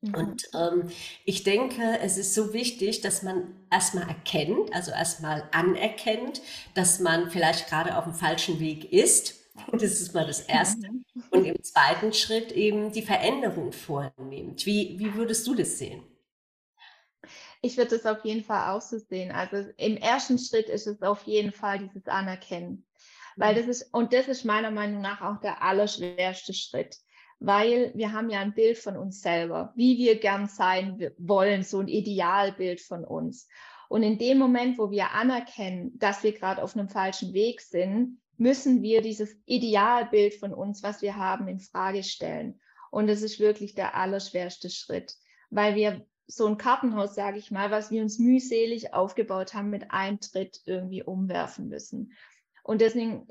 Mhm. 0.01 0.15
Und 0.15 0.49
ähm, 0.55 0.89
ich 1.25 1.43
denke, 1.43 1.99
es 2.01 2.17
ist 2.17 2.33
so 2.33 2.53
wichtig, 2.53 3.01
dass 3.01 3.21
man 3.21 3.53
erstmal 3.71 4.07
erkennt, 4.07 4.73
also 4.73 4.91
erstmal 4.91 5.43
anerkennt, 5.51 6.41
dass 6.73 6.99
man 6.99 7.29
vielleicht 7.29 7.69
gerade 7.69 7.97
auf 7.97 8.05
dem 8.05 8.13
falschen 8.13 8.59
Weg 8.59 8.91
ist 8.91 9.44
das 9.71 9.83
ist 9.83 10.13
mal 10.13 10.25
das 10.25 10.41
Erste. 10.41 10.91
Mhm. 10.91 11.05
Und 11.31 11.45
im 11.45 11.63
zweiten 11.63 12.13
Schritt 12.13 12.51
eben 12.51 12.91
die 12.91 13.01
Veränderung 13.01 13.71
vornimmt. 13.71 14.65
Wie, 14.65 14.99
wie 14.99 15.13
würdest 15.15 15.47
du 15.47 15.55
das 15.55 15.77
sehen? 15.77 16.03
Ich 17.61 17.77
würde 17.77 17.95
es 17.95 18.05
auf 18.05 18.23
jeden 18.23 18.43
Fall 18.43 18.75
auch 18.75 18.81
so 18.81 18.99
sehen. 18.99 19.31
Also 19.31 19.57
im 19.77 19.97
ersten 19.97 20.37
Schritt 20.37 20.69
ist 20.69 20.87
es 20.87 21.01
auf 21.01 21.23
jeden 21.23 21.51
Fall 21.51 21.79
dieses 21.79 22.05
Anerkennen. 22.07 22.85
Weil 23.37 23.53
mhm. 23.53 23.57
das 23.57 23.67
ist, 23.67 23.93
und 23.93 24.13
das 24.13 24.27
ist 24.27 24.45
meiner 24.45 24.71
Meinung 24.71 25.01
nach 25.01 25.21
auch 25.21 25.39
der 25.39 25.63
allerschwerste 25.63 26.53
Schritt. 26.53 26.97
Weil 27.39 27.91
wir 27.95 28.13
haben 28.13 28.29
ja 28.29 28.39
ein 28.39 28.53
Bild 28.53 28.77
von 28.77 28.95
uns 28.95 29.21
selber, 29.21 29.73
wie 29.75 29.97
wir 29.97 30.19
gern 30.19 30.47
sein 30.47 31.11
wollen, 31.17 31.63
so 31.63 31.79
ein 31.79 31.87
Idealbild 31.87 32.81
von 32.81 33.03
uns. 33.03 33.47
Und 33.89 34.03
in 34.03 34.17
dem 34.17 34.37
Moment, 34.37 34.77
wo 34.77 34.89
wir 34.89 35.11
anerkennen, 35.11 35.97
dass 35.97 36.23
wir 36.23 36.33
gerade 36.33 36.63
auf 36.63 36.75
einem 36.75 36.89
falschen 36.89 37.33
Weg 37.33 37.61
sind, 37.61 38.19
müssen 38.37 38.81
wir 38.81 39.01
dieses 39.01 39.35
Idealbild 39.45 40.35
von 40.35 40.53
uns, 40.53 40.83
was 40.83 41.01
wir 41.01 41.15
haben, 41.15 41.47
in 41.47 41.59
Frage 41.59 42.03
stellen. 42.03 42.59
Und 42.91 43.07
das 43.07 43.21
ist 43.21 43.39
wirklich 43.39 43.75
der 43.75 43.95
allerschwerste 43.95 44.69
Schritt, 44.69 45.15
weil 45.49 45.75
wir 45.75 46.05
so 46.27 46.47
ein 46.47 46.57
Kartenhaus, 46.57 47.13
sage 47.13 47.37
ich 47.37 47.51
mal, 47.51 47.71
was 47.71 47.91
wir 47.91 48.01
uns 48.01 48.19
mühselig 48.19 48.93
aufgebaut 48.93 49.53
haben, 49.53 49.69
mit 49.69 49.91
Eintritt 49.91 50.61
irgendwie 50.65 51.03
umwerfen 51.03 51.67
müssen. 51.67 52.13
Und 52.63 52.81
deswegen 52.81 53.27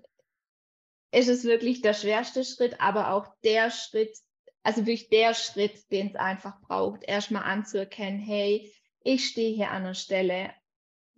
ist 1.11 1.29
es 1.29 1.45
wirklich 1.45 1.81
der 1.81 1.95
schwerste 1.95 2.45
Schritt, 2.45 2.81
aber 2.81 3.13
auch 3.13 3.27
der 3.43 3.71
Schritt, 3.71 4.17
also 4.63 4.83
wirklich 4.83 5.09
der 5.09 5.35
Schritt, 5.35 5.91
den 5.91 6.09
es 6.09 6.17
einfach 6.17 6.61
braucht, 6.61 7.05
erstmal 7.05 7.45
anzuerkennen, 7.45 8.21
hey, 8.21 8.73
ich 9.03 9.27
stehe 9.29 9.55
hier 9.55 9.71
an 9.71 9.83
einer 9.83 9.95
Stelle, 9.95 10.51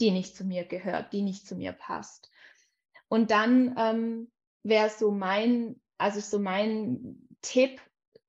die 0.00 0.10
nicht 0.10 0.36
zu 0.36 0.44
mir 0.44 0.64
gehört, 0.64 1.12
die 1.12 1.22
nicht 1.22 1.46
zu 1.46 1.56
mir 1.56 1.72
passt. 1.72 2.30
Und 3.08 3.30
dann 3.30 3.74
ähm, 3.78 4.30
wäre 4.62 4.90
so 4.90 5.10
mein, 5.10 5.80
also 5.98 6.20
so 6.20 6.38
mein 6.38 7.28
Tipp, 7.42 7.80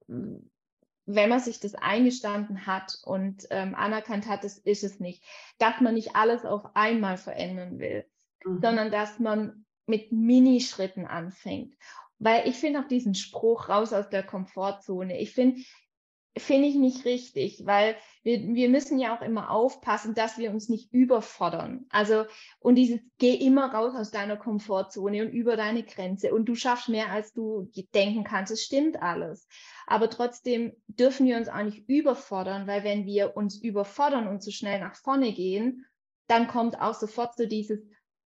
wenn 0.07 1.29
man 1.29 1.39
sich 1.39 1.60
das 1.60 1.74
eingestanden 1.74 2.65
hat 2.67 2.98
und 3.03 3.48
ähm, 3.50 3.75
anerkannt 3.75 4.27
hat, 4.27 4.43
das 4.43 4.57
ist 4.57 4.84
es 4.84 5.00
nicht, 5.00 5.24
dass 5.57 5.81
man 5.81 5.93
nicht 5.93 6.15
alles 6.15 6.46
auf 6.46 6.75
einmal 6.75 7.17
verändern 7.17 7.79
will, 7.79 8.05
mhm. 8.46 8.62
sondern 8.62 8.91
dass 8.91 9.19
man 9.19 9.65
mit 9.88 10.12
Minischritten 10.12 11.05
anfängt. 11.05 11.75
Weil 12.19 12.48
ich 12.48 12.55
finde 12.55 12.81
auch 12.81 12.88
diesen 12.88 13.15
Spruch 13.15 13.69
raus 13.69 13.93
aus 13.93 14.10
der 14.10 14.24
Komfortzone, 14.24 15.19
ich 15.19 15.34
finde, 15.34 15.62
finde 16.39 16.67
ich 16.67 16.75
nicht 16.75 17.06
richtig, 17.06 17.65
weil 17.65 17.96
wir, 18.24 18.39
wir 18.56 18.70
müssen 18.70 19.00
ja 19.00 19.15
auch 19.15 19.22
immer 19.22 19.51
aufpassen, 19.51 20.13
dass 20.13 20.38
wir 20.38 20.51
uns 20.51 20.70
nicht 20.70 20.94
überfordern. 20.94 21.86
Also, 21.89 22.25
und 22.60 22.75
dieses, 22.75 23.00
geh 23.17 23.34
immer 23.34 23.74
raus 23.74 23.94
aus 23.96 24.12
deiner 24.12 24.38
Komfortzone 24.38 25.24
und 25.24 25.32
über 25.32 25.56
deine 25.56 25.84
Grenze 25.84 26.34
und 26.34 26.46
du 26.46 26.56
schaffst 26.56 26.89
mehr, 26.89 27.10
als 27.12 27.34
du 27.34 27.72
denken 27.94 28.24
kannst. 28.24 28.51
Es 28.51 28.63
stimmt 28.63 29.01
alles. 29.01 29.48
Aber 29.86 30.10
trotzdem 30.10 30.74
dürfen 30.88 31.25
wir 31.25 31.38
uns 31.38 31.50
auch 31.50 31.63
nicht 31.63 31.88
überfordern, 31.88 32.67
weil 32.67 32.84
wenn 32.84 33.06
wir 33.06 33.38
uns 33.38 33.62
überfordern 33.62 34.27
und 34.27 34.44
zu 34.44 34.51
schnell 34.51 34.79
nach 34.79 34.96
vorne 34.96 35.32
gehen, 35.34 35.86
dann 36.27 36.48
kommt 36.48 36.82
auch 36.82 36.94
sofort 36.94 37.38
so 37.38 37.46
dieses, 37.46 37.79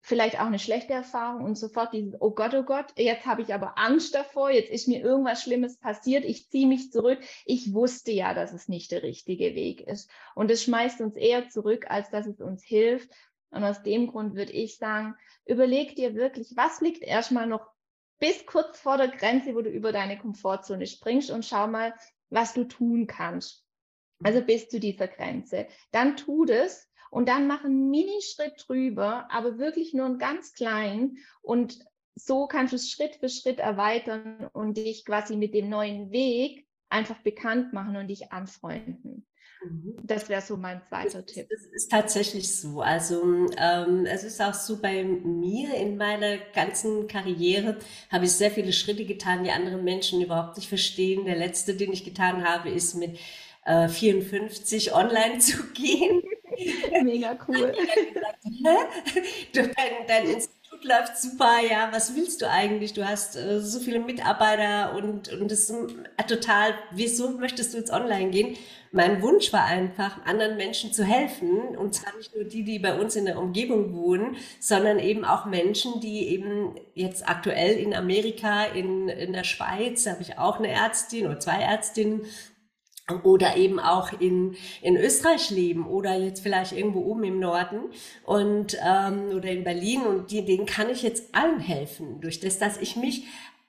vielleicht 0.06 0.36
auch 0.36 0.46
eine 0.46 0.60
schlechte 0.60 0.92
Erfahrung 0.92 1.42
und 1.42 1.58
sofort 1.58 1.92
dieses, 1.92 2.14
oh 2.20 2.30
Gott, 2.30 2.54
oh 2.54 2.62
Gott, 2.62 2.86
jetzt 2.96 3.26
habe 3.26 3.42
ich 3.42 3.52
aber 3.52 3.76
Angst 3.76 4.14
davor, 4.14 4.50
jetzt 4.50 4.70
ist 4.70 4.86
mir 4.86 5.00
irgendwas 5.00 5.42
Schlimmes 5.42 5.78
passiert, 5.78 6.24
ich 6.24 6.48
ziehe 6.48 6.68
mich 6.68 6.92
zurück. 6.92 7.18
Ich 7.44 7.74
wusste 7.74 8.12
ja, 8.12 8.32
dass 8.32 8.52
es 8.52 8.68
nicht 8.68 8.92
der 8.92 9.02
richtige 9.02 9.56
Weg 9.56 9.80
ist. 9.80 10.08
Und 10.36 10.48
es 10.52 10.62
schmeißt 10.62 11.00
uns 11.00 11.16
eher 11.16 11.48
zurück, 11.48 11.86
als 11.88 12.08
dass 12.10 12.26
es 12.26 12.40
uns 12.40 12.62
hilft. 12.62 13.10
Und 13.50 13.64
aus 13.64 13.82
dem 13.82 14.06
Grund 14.06 14.36
würde 14.36 14.52
ich 14.52 14.78
sagen, 14.78 15.16
überleg 15.44 15.96
dir 15.96 16.14
wirklich, 16.14 16.52
was 16.54 16.80
liegt 16.80 17.02
erstmal 17.02 17.48
noch 17.48 17.66
bis 18.20 18.46
kurz 18.46 18.78
vor 18.78 18.98
der 18.98 19.08
Grenze, 19.08 19.56
wo 19.56 19.60
du 19.60 19.70
über 19.70 19.90
deine 19.90 20.18
Komfortzone 20.20 20.86
springst 20.86 21.32
und 21.32 21.44
schau 21.44 21.66
mal, 21.66 21.92
was 22.30 22.54
du 22.54 22.62
tun 22.62 23.08
kannst. 23.08 23.64
Also 24.22 24.40
bis 24.40 24.68
zu 24.68 24.78
dieser 24.78 25.08
Grenze. 25.08 25.66
Dann 25.90 26.16
tu 26.16 26.44
das 26.44 26.88
und 27.10 27.28
dann 27.28 27.46
mach 27.46 27.64
einen 27.64 27.90
Minischritt 27.90 28.64
drüber, 28.66 29.28
aber 29.30 29.58
wirklich 29.58 29.94
nur 29.94 30.06
einen 30.06 30.18
ganz 30.18 30.52
kleinen 30.52 31.18
und 31.42 31.78
so 32.14 32.46
kannst 32.46 32.72
du 32.72 32.76
es 32.76 32.90
Schritt 32.90 33.16
für 33.16 33.28
Schritt 33.28 33.58
erweitern 33.58 34.48
und 34.52 34.78
dich 34.78 35.04
quasi 35.04 35.36
mit 35.36 35.54
dem 35.54 35.68
neuen 35.68 36.10
Weg 36.10 36.66
einfach 36.88 37.18
bekannt 37.18 37.72
machen 37.72 37.96
und 37.96 38.08
dich 38.08 38.32
anfreunden. 38.32 39.26
Mhm. 39.62 39.96
Das 40.02 40.28
wäre 40.28 40.42
so 40.42 40.56
mein 40.56 40.82
zweiter 40.88 41.22
das, 41.22 41.32
Tipp. 41.32 41.48
Das 41.50 41.64
ist 41.72 41.90
tatsächlich 41.90 42.54
so. 42.54 42.80
Also 42.80 43.48
ähm, 43.56 44.06
es 44.06 44.24
ist 44.24 44.40
auch 44.40 44.54
so 44.54 44.80
bei 44.80 45.04
mir 45.04 45.74
in 45.74 45.96
meiner 45.96 46.38
ganzen 46.54 47.06
Karriere 47.06 47.76
habe 48.10 48.24
ich 48.24 48.32
sehr 48.32 48.50
viele 48.50 48.72
Schritte 48.72 49.04
getan, 49.04 49.44
die 49.44 49.50
andere 49.50 49.78
Menschen 49.78 50.20
überhaupt 50.22 50.56
nicht 50.56 50.68
verstehen. 50.68 51.24
Der 51.24 51.36
letzte, 51.36 51.74
den 51.74 51.92
ich 51.92 52.04
getan 52.04 52.44
habe, 52.44 52.70
ist 52.70 52.94
mit 52.94 53.18
äh, 53.64 53.88
54 53.88 54.94
online 54.94 55.38
zu 55.38 55.62
gehen. 55.72 56.22
Mega 57.02 57.38
cool. 57.48 57.72
dein, 59.52 59.70
dein 60.06 60.26
Institut 60.26 60.84
läuft 60.84 61.18
super, 61.18 61.58
ja, 61.68 61.88
was 61.92 62.14
willst 62.14 62.42
du 62.42 62.50
eigentlich? 62.50 62.92
Du 62.92 63.06
hast 63.06 63.36
äh, 63.36 63.60
so 63.60 63.80
viele 63.80 64.00
Mitarbeiter 64.00 64.94
und, 64.94 65.32
und 65.32 65.50
das 65.50 65.70
ist 65.70 65.74
äh, 66.16 66.24
total, 66.24 66.74
wieso 66.92 67.30
möchtest 67.30 67.74
du 67.74 67.78
jetzt 67.78 67.90
online 67.90 68.30
gehen? 68.30 68.56
Mein 68.92 69.20
Wunsch 69.20 69.52
war 69.52 69.64
einfach, 69.64 70.24
anderen 70.24 70.56
Menschen 70.56 70.92
zu 70.92 71.04
helfen 71.04 71.76
und 71.76 71.94
zwar 71.94 72.16
nicht 72.16 72.34
nur 72.34 72.44
die, 72.44 72.64
die 72.64 72.78
bei 72.78 72.98
uns 72.98 73.16
in 73.16 73.26
der 73.26 73.38
Umgebung 73.38 73.92
wohnen, 73.94 74.36
sondern 74.60 74.98
eben 74.98 75.24
auch 75.24 75.44
Menschen, 75.44 76.00
die 76.00 76.28
eben 76.28 76.74
jetzt 76.94 77.28
aktuell 77.28 77.76
in 77.76 77.94
Amerika, 77.94 78.64
in, 78.64 79.08
in 79.08 79.32
der 79.32 79.44
Schweiz, 79.44 80.06
habe 80.06 80.22
ich 80.22 80.38
auch 80.38 80.58
eine 80.58 80.68
Ärztin 80.68 81.26
oder 81.26 81.40
zwei 81.40 81.60
Ärztinnen, 81.60 82.22
oder 83.22 83.56
eben 83.56 83.78
auch 83.78 84.12
in, 84.20 84.56
in 84.82 84.96
Österreich 84.96 85.50
leben 85.50 85.86
oder 85.86 86.16
jetzt 86.16 86.42
vielleicht 86.42 86.72
irgendwo 86.72 87.00
oben 87.00 87.22
im 87.24 87.38
Norden 87.38 87.82
und 88.24 88.76
ähm, 88.84 89.28
oder 89.28 89.50
in 89.50 89.62
Berlin. 89.62 90.02
Und 90.02 90.30
die, 90.30 90.44
denen 90.44 90.66
kann 90.66 90.90
ich 90.90 91.02
jetzt 91.02 91.34
allen 91.34 91.60
helfen 91.60 92.20
durch 92.20 92.40
das, 92.40 92.58
dass 92.58 92.78
ich 92.78 92.96
mich 92.96 93.24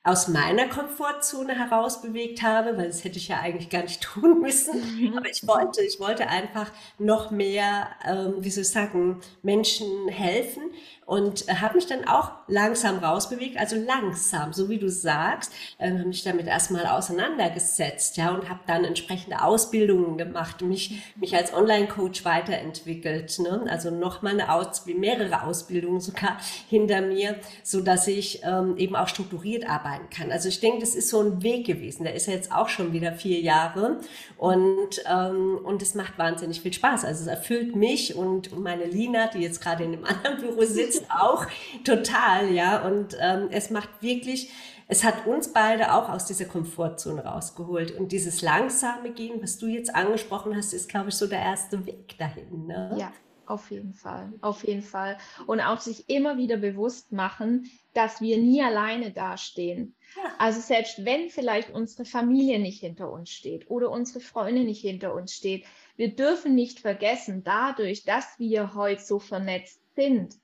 aus 0.07 0.29
meiner 0.29 0.69
Komfortzone 0.69 1.53
heraus 1.53 2.01
bewegt 2.01 2.41
habe, 2.41 2.77
weil 2.77 2.87
das 2.87 3.03
hätte 3.03 3.17
ich 3.17 3.27
ja 3.27 3.41
eigentlich 3.41 3.69
gar 3.69 3.81
nicht 3.81 4.01
tun 4.01 4.39
müssen. 4.41 4.79
Mhm. 4.99 5.17
Aber 5.17 5.29
ich 5.29 5.45
wollte, 5.45 5.83
ich 5.83 5.99
wollte 5.99 6.27
einfach 6.27 6.71
noch 6.97 7.29
mehr, 7.29 7.89
ähm, 8.05 8.35
wie 8.39 8.49
soll 8.49 8.61
ich 8.61 8.69
sagen, 8.69 9.19
Menschen 9.43 10.07
helfen 10.07 10.63
und 11.05 11.47
äh, 11.47 11.55
habe 11.55 11.75
mich 11.75 11.87
dann 11.87 12.05
auch 12.05 12.31
langsam 12.47 12.99
rausbewegt, 12.99 13.57
also 13.57 13.75
langsam, 13.77 14.53
so 14.53 14.69
wie 14.69 14.77
du 14.77 14.89
sagst, 14.89 15.53
äh, 15.77 15.89
habe 15.89 16.05
mich 16.05 16.23
damit 16.23 16.47
erstmal 16.47 16.85
auseinandergesetzt, 16.85 18.17
ja, 18.17 18.31
und 18.31 18.49
habe 18.49 18.59
dann 18.67 18.83
entsprechende 18.83 19.41
Ausbildungen 19.41 20.17
gemacht, 20.17 20.61
mich 20.61 21.01
mich 21.15 21.35
als 21.35 21.53
Online-Coach 21.53 22.25
weiterentwickelt, 22.25 23.39
ne? 23.39 23.65
also 23.69 23.89
nochmal 23.89 24.33
eine 24.33 24.53
Aus 24.53 24.85
mehrere 24.85 25.43
Ausbildungen 25.43 25.99
sogar 25.99 26.37
hinter 26.69 27.01
mir, 27.01 27.39
so 27.63 27.81
dass 27.81 28.07
ich 28.07 28.41
ähm, 28.43 28.77
eben 28.77 28.95
auch 28.95 29.07
strukturiert 29.07 29.67
arbeiten 29.97 30.09
kann. 30.09 30.31
Also 30.31 30.49
ich 30.49 30.59
denke, 30.59 30.79
das 30.79 30.95
ist 30.95 31.09
so 31.09 31.21
ein 31.21 31.43
Weg 31.43 31.65
gewesen. 31.65 32.03
Der 32.03 32.13
ist 32.13 32.27
ja 32.27 32.33
jetzt 32.33 32.51
auch 32.51 32.69
schon 32.69 32.93
wieder 32.93 33.13
vier 33.13 33.39
Jahre 33.39 33.99
und 34.37 35.03
ähm, 35.09 35.59
und 35.63 35.81
es 35.81 35.95
macht 35.95 36.17
wahnsinnig 36.17 36.61
viel 36.61 36.73
Spaß. 36.73 37.05
Also 37.05 37.23
es 37.23 37.27
erfüllt 37.27 37.75
mich 37.75 38.15
und 38.15 38.57
meine 38.57 38.85
Lina, 38.85 39.27
die 39.27 39.39
jetzt 39.39 39.61
gerade 39.61 39.83
in 39.83 39.93
einem 39.93 40.05
anderen 40.05 40.37
Büro 40.41 40.63
sitzt 40.63 41.05
auch 41.09 41.45
total, 41.83 42.51
ja. 42.51 42.85
Und 42.85 43.17
ähm, 43.19 43.47
es 43.51 43.69
macht 43.69 43.89
wirklich, 44.01 44.51
es 44.87 45.03
hat 45.03 45.25
uns 45.25 45.51
beide 45.51 45.93
auch 45.93 46.09
aus 46.09 46.25
dieser 46.25 46.45
Komfortzone 46.45 47.23
rausgeholt. 47.23 47.91
Und 47.91 48.11
dieses 48.11 48.41
langsame 48.41 49.11
Gehen, 49.11 49.41
was 49.41 49.57
du 49.57 49.67
jetzt 49.67 49.93
angesprochen 49.93 50.55
hast, 50.55 50.73
ist, 50.73 50.89
glaube 50.89 51.09
ich, 51.09 51.15
so 51.15 51.27
der 51.27 51.39
erste 51.39 51.85
Weg 51.85 52.17
dahin. 52.17 52.67
Ne? 52.67 52.95
Ja. 52.97 53.11
Auf 53.47 53.71
jeden 53.71 53.93
Fall, 53.93 54.33
auf 54.41 54.67
jeden 54.67 54.81
Fall. 54.81 55.17
Und 55.45 55.61
auch 55.61 55.79
sich 55.79 56.09
immer 56.09 56.37
wieder 56.37 56.57
bewusst 56.57 57.13
machen, 57.13 57.71
dass 57.97 58.21
wir 58.21 58.37
nie 58.37 58.61
alleine 58.61 59.11
dastehen. 59.11 59.95
Ja. 60.15 60.35
Also 60.37 60.61
selbst 60.61 61.03
wenn 61.03 61.29
vielleicht 61.29 61.71
unsere 61.71 62.05
Familie 62.05 62.59
nicht 62.59 62.81
hinter 62.81 63.11
uns 63.11 63.31
steht 63.31 63.71
oder 63.71 63.89
unsere 63.89 64.19
Freunde 64.19 64.63
nicht 64.63 64.81
hinter 64.81 65.15
uns 65.15 65.33
steht, 65.33 65.65
wir 65.95 66.15
dürfen 66.15 66.53
nicht 66.53 66.79
vergessen, 66.79 67.43
dadurch, 67.43 68.03
dass 68.03 68.37
wir 68.37 68.75
heute 68.75 69.01
so 69.01 69.17
vernetzt 69.17 69.81
sind, 69.95 70.35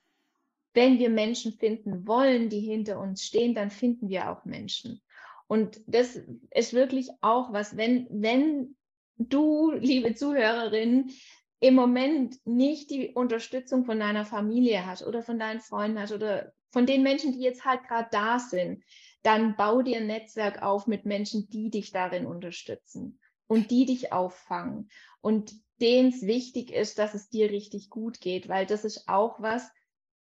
wenn 0.73 0.97
wir 0.97 1.11
Menschen 1.11 1.53
finden 1.53 2.07
wollen, 2.07 2.49
die 2.49 2.61
hinter 2.61 2.99
uns 2.99 3.23
stehen, 3.23 3.53
dann 3.53 3.69
finden 3.69 4.09
wir 4.09 4.31
auch 4.31 4.45
Menschen. 4.45 4.99
Und 5.45 5.79
das 5.85 6.19
ist 6.49 6.73
wirklich 6.73 7.11
auch 7.21 7.53
was, 7.53 7.77
wenn, 7.77 8.07
wenn 8.09 8.75
du, 9.19 9.71
liebe 9.73 10.15
Zuhörerin, 10.15 11.11
im 11.59 11.75
Moment 11.75 12.35
nicht 12.45 12.89
die 12.89 13.11
Unterstützung 13.13 13.85
von 13.85 13.99
deiner 13.99 14.25
Familie 14.25 14.87
hast 14.87 15.05
oder 15.05 15.21
von 15.21 15.37
deinen 15.37 15.59
Freunden 15.61 15.99
hast 15.99 16.13
oder 16.13 16.51
von 16.73 16.87
den 16.87 17.03
Menschen, 17.03 17.31
die 17.33 17.41
jetzt 17.41 17.63
halt 17.63 17.83
gerade 17.87 18.09
da 18.11 18.39
sind, 18.39 18.83
dann 19.21 19.55
bau 19.55 19.83
dir 19.83 19.97
ein 19.97 20.07
Netzwerk 20.07 20.63
auf 20.63 20.87
mit 20.87 21.05
Menschen, 21.05 21.47
die 21.49 21.69
dich 21.69 21.91
darin 21.91 22.25
unterstützen 22.25 23.19
und 23.47 23.69
die 23.69 23.85
dich 23.85 24.11
auffangen. 24.11 24.89
Und 25.21 25.53
denen 25.79 26.09
es 26.09 26.23
wichtig 26.23 26.71
ist, 26.71 26.97
dass 26.97 27.13
es 27.13 27.29
dir 27.29 27.51
richtig 27.51 27.91
gut 27.91 28.19
geht, 28.19 28.49
weil 28.49 28.65
das 28.65 28.85
ist 28.85 29.07
auch 29.07 29.39
was, 29.39 29.69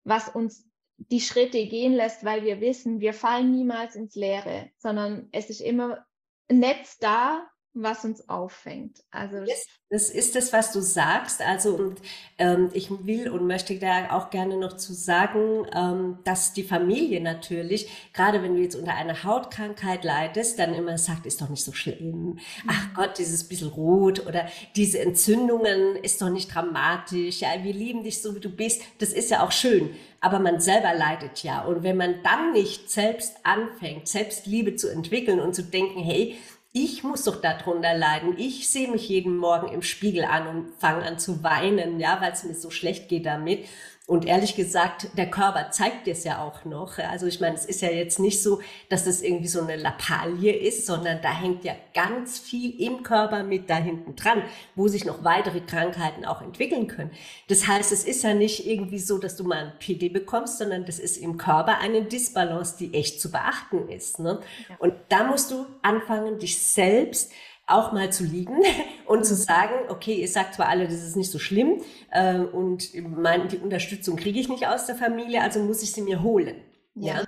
was 0.04 0.28
uns 0.28 0.70
die 0.98 1.22
Schritte 1.22 1.66
gehen 1.68 1.94
lässt, 1.94 2.26
weil 2.26 2.44
wir 2.44 2.60
wissen, 2.60 3.00
wir 3.00 3.14
fallen 3.14 3.52
niemals 3.52 3.96
ins 3.96 4.16
Leere, 4.16 4.70
sondern 4.78 5.30
es 5.32 5.50
ist 5.50 5.62
immer 5.62 6.06
ein 6.50 6.60
Netz 6.60 7.00
da, 7.00 7.50
was 7.74 8.04
uns 8.04 8.28
auffängt. 8.28 9.02
Also 9.12 9.40
das, 9.40 9.68
das 9.90 10.10
ist 10.10 10.36
das, 10.36 10.52
was 10.52 10.74
du 10.74 10.82
sagst. 10.82 11.42
Also 11.42 11.76
und 11.76 12.02
ähm, 12.38 12.70
ich 12.74 12.90
will 13.06 13.30
und 13.30 13.48
möchte 13.48 13.80
da 13.80 14.12
auch 14.12 14.30
gerne 14.30 14.58
noch 14.58 14.76
zu 14.76 14.94
sagen, 14.94 15.66
ähm, 15.74 16.20
dass 16.26 16.54
die 16.54 16.64
Familie 16.64 17.22
natürlich, 17.22 17.90
gerade 18.14 18.44
wenn 18.44 18.56
du 18.56 18.62
jetzt 18.62 18.76
unter 18.76 18.96
einer 18.96 19.24
Hautkrankheit 19.24 20.04
leidest, 20.04 20.60
dann 20.60 20.74
immer 20.74 20.98
sagt, 20.98 21.26
ist 21.26 21.42
doch 21.42 21.50
nicht 21.50 21.64
so 21.64 21.72
schlimm. 21.72 22.40
Ach 22.68 22.88
mhm. 22.90 22.94
Gott, 22.94 23.18
dieses 23.18 23.48
bisschen 23.48 23.70
rot 23.70 24.26
oder 24.26 24.48
diese 24.76 25.00
Entzündungen 25.00 25.96
ist 25.96 26.22
doch 26.22 26.30
nicht 26.30 26.54
dramatisch. 26.54 27.40
Ja, 27.40 27.50
wir 27.62 27.74
lieben 27.74 28.04
dich 28.04 28.22
so 28.22 28.36
wie 28.36 28.42
du 28.42 28.50
bist. 28.50 28.82
Das 29.00 29.14
ist 29.14 29.32
ja 29.32 29.46
auch 29.46 29.52
schön. 29.52 29.92
Aber 30.20 30.40
man 30.40 30.60
selber 30.60 30.94
leidet 30.94 31.42
ja. 31.44 31.64
Und 31.64 31.84
wenn 31.84 31.98
man 31.98 32.22
dann 32.24 32.52
nicht 32.52 32.92
selbst 32.92 33.38
anfängt, 33.44 34.08
Selbstliebe 34.08 34.76
zu 34.76 34.90
entwickeln 34.90 35.40
und 35.40 35.56
zu 35.56 35.64
denken, 35.64 36.02
hey, 36.02 36.38
ich 36.74 37.04
muss 37.04 37.24
doch 37.24 37.42
darunter 37.42 37.94
leiden. 37.98 38.38
Ich 38.38 38.70
sehe 38.70 38.90
mich 38.90 39.10
jeden 39.10 39.36
Morgen 39.36 39.68
im 39.68 39.82
Spiegel 39.82 40.24
an 40.24 40.48
und 40.48 40.74
fange 40.80 41.04
an 41.04 41.20
zu 41.20 41.44
weinen, 41.44 42.00
ja, 42.00 42.22
weil 42.22 42.32
es 42.32 42.44
mir 42.44 42.56
so 42.56 42.70
schlecht 42.70 43.10
geht 43.10 43.26
damit. 43.26 43.66
Und 44.12 44.26
ehrlich 44.26 44.58
gesagt, 44.58 45.08
der 45.18 45.32
Körper 45.32 45.72
zeigt 45.72 46.06
es 46.06 46.26
ja 46.26 46.44
auch 46.44 46.66
noch. 46.66 46.98
Also 46.98 47.28
ich 47.28 47.40
meine, 47.40 47.56
es 47.56 47.64
ist 47.64 47.80
ja 47.82 47.90
jetzt 47.90 48.20
nicht 48.20 48.44
so, 48.44 48.60
dass 48.90 49.06
das 49.06 49.22
irgendwie 49.22 49.48
so 49.48 49.62
eine 49.62 49.78
Lappalie 49.78 50.52
ist, 50.52 50.86
sondern 50.86 51.22
da 51.22 51.32
hängt 51.32 51.64
ja 51.64 51.76
ganz 51.94 52.38
viel 52.38 52.78
im 52.82 53.04
Körper 53.04 53.44
mit 53.44 53.70
da 53.70 53.78
hinten 53.78 54.18
dran, 54.18 54.44
wo 54.76 54.90
sich 54.90 55.06
noch 55.06 55.24
weitere 55.24 55.62
Krankheiten 55.62 56.26
auch 56.26 56.42
entwickeln 56.42 56.88
können. 56.88 57.12
Das 57.48 57.70
heißt, 57.70 57.94
es 57.94 58.04
ist 58.04 58.26
ja 58.26 58.34
nicht 58.34 58.68
irgendwie 58.68 59.00
so, 59.00 59.18
dass 59.18 59.38
du 59.38 59.46
mal 59.46 59.60
einen 59.60 59.80
Pickel 59.80 60.10
bekommst, 60.10 60.58
sondern 60.58 60.84
das 60.84 61.00
ist 61.00 61.16
im 61.16 61.38
Körper 61.38 61.78
eine 61.80 62.04
Disbalance, 62.04 62.76
die 62.78 62.94
echt 62.94 63.22
zu 63.22 63.32
beachten 63.32 63.88
ist. 63.88 64.20
Ne? 64.20 64.42
Ja. 64.68 64.76
Und 64.80 64.94
da 65.08 65.24
musst 65.24 65.52
du 65.52 65.66
anfangen, 65.84 66.38
dich 66.38 66.62
selbst 66.62 67.32
auch 67.68 67.92
mal 67.92 68.12
zu 68.12 68.24
lieben 68.24 68.58
und 69.06 69.26
zu 69.26 69.34
mhm. 69.34 69.38
sagen, 69.38 69.76
okay, 69.90 70.16
ihr 70.16 70.28
sagt 70.28 70.56
zwar 70.56 70.68
alle, 70.68 70.86
das 70.86 71.04
ist 71.04 71.16
nicht 71.16 71.32
so 71.32 71.40
schlimm 71.40 71.82
äh, 72.12 72.40
und 72.40 72.94
mein, 72.96 73.48
die 73.48 73.58
Unterstützung 73.58 74.16
kriege 74.16 74.40
ich 74.40 74.50
nicht 74.50 74.68
aus 74.68 74.86
der 74.86 74.96
Familie, 74.96 75.42
also 75.42 75.60
muss 75.62 75.84
ich 75.84 75.92
sie 75.92 76.02
mir 76.02 76.22
holen. 76.22 76.62
Ja. 76.96 77.22
ja. 77.22 77.26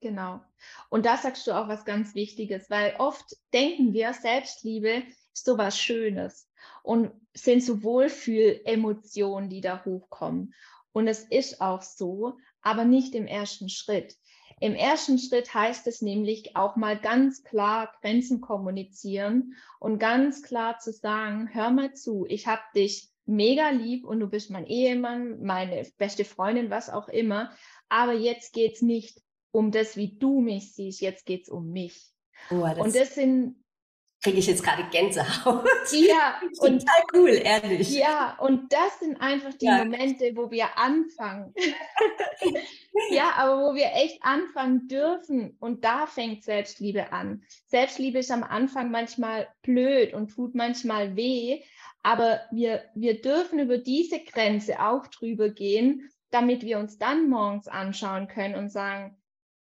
Genau. 0.00 0.40
Und 0.88 1.06
da 1.06 1.16
sagst 1.16 1.46
du 1.46 1.52
auch 1.52 1.68
was 1.68 1.84
ganz 1.84 2.14
Wichtiges, 2.14 2.70
weil 2.70 2.94
oft 2.98 3.24
denken 3.52 3.92
wir, 3.92 4.12
Selbstliebe 4.12 5.02
so 5.32 5.58
was 5.58 5.78
Schönes 5.78 6.48
und 6.82 7.12
sind 7.34 7.62
so 7.62 7.82
Wohlfühl-Emotionen, 7.82 9.50
die 9.50 9.60
da 9.60 9.84
hochkommen. 9.84 10.54
Und 10.92 11.08
es 11.08 11.24
ist 11.24 11.60
auch 11.60 11.82
so, 11.82 12.38
aber 12.62 12.84
nicht 12.84 13.14
im 13.14 13.26
ersten 13.26 13.68
Schritt. 13.68 14.16
Im 14.60 14.74
ersten 14.74 15.18
Schritt 15.18 15.52
heißt 15.52 15.86
es 15.86 16.00
nämlich 16.00 16.56
auch 16.56 16.76
mal 16.76 16.98
ganz 16.98 17.42
klar 17.42 17.92
Grenzen 18.00 18.40
kommunizieren 18.40 19.54
und 19.80 19.98
ganz 19.98 20.42
klar 20.42 20.78
zu 20.78 20.92
sagen, 20.92 21.50
hör 21.52 21.70
mal 21.70 21.92
zu, 21.92 22.24
ich 22.26 22.46
habe 22.46 22.62
dich 22.74 23.10
mega 23.26 23.68
lieb 23.68 24.04
und 24.06 24.20
du 24.20 24.28
bist 24.28 24.50
mein 24.50 24.66
Ehemann, 24.66 25.42
meine 25.42 25.86
beste 25.98 26.24
Freundin, 26.24 26.70
was 26.70 26.88
auch 26.88 27.08
immer. 27.08 27.50
Aber 27.90 28.14
jetzt 28.14 28.54
geht 28.54 28.76
es 28.76 28.82
nicht 28.82 29.20
um 29.50 29.72
das, 29.72 29.96
wie 29.96 30.16
du 30.16 30.40
mich 30.40 30.74
siehst, 30.74 31.02
jetzt 31.02 31.26
geht 31.26 31.42
es 31.42 31.48
um 31.48 31.70
mich. 31.70 32.10
Oh, 32.50 32.62
das 32.62 32.78
und 32.78 32.94
das 32.94 33.14
sind 33.14 33.56
kriege 34.26 34.40
ich 34.40 34.48
jetzt 34.48 34.64
gerade 34.64 34.82
Gänsehaut. 34.90 35.64
Ja, 35.92 36.40
und 36.58 36.80
total 36.80 37.02
cool, 37.14 37.30
ehrlich. 37.30 37.90
Ja, 37.90 38.36
und 38.40 38.72
das 38.72 38.98
sind 38.98 39.20
einfach 39.20 39.54
die 39.54 39.66
ja. 39.66 39.84
Momente, 39.84 40.32
wo 40.34 40.50
wir 40.50 40.76
anfangen. 40.76 41.54
ja, 43.10 43.34
aber 43.36 43.62
wo 43.62 43.74
wir 43.76 43.92
echt 43.94 44.18
anfangen 44.22 44.88
dürfen. 44.88 45.56
Und 45.60 45.84
da 45.84 46.08
fängt 46.08 46.42
Selbstliebe 46.42 47.12
an. 47.12 47.44
Selbstliebe 47.68 48.18
ist 48.18 48.32
am 48.32 48.42
Anfang 48.42 48.90
manchmal 48.90 49.46
blöd 49.62 50.12
und 50.12 50.32
tut 50.34 50.56
manchmal 50.56 51.14
weh, 51.14 51.62
aber 52.02 52.40
wir, 52.50 52.82
wir 52.96 53.20
dürfen 53.20 53.60
über 53.60 53.78
diese 53.78 54.18
Grenze 54.18 54.80
auch 54.80 55.06
drüber 55.06 55.50
gehen, 55.50 56.10
damit 56.30 56.64
wir 56.64 56.80
uns 56.80 56.98
dann 56.98 57.30
morgens 57.30 57.68
anschauen 57.68 58.26
können 58.26 58.56
und 58.56 58.70
sagen, 58.70 59.16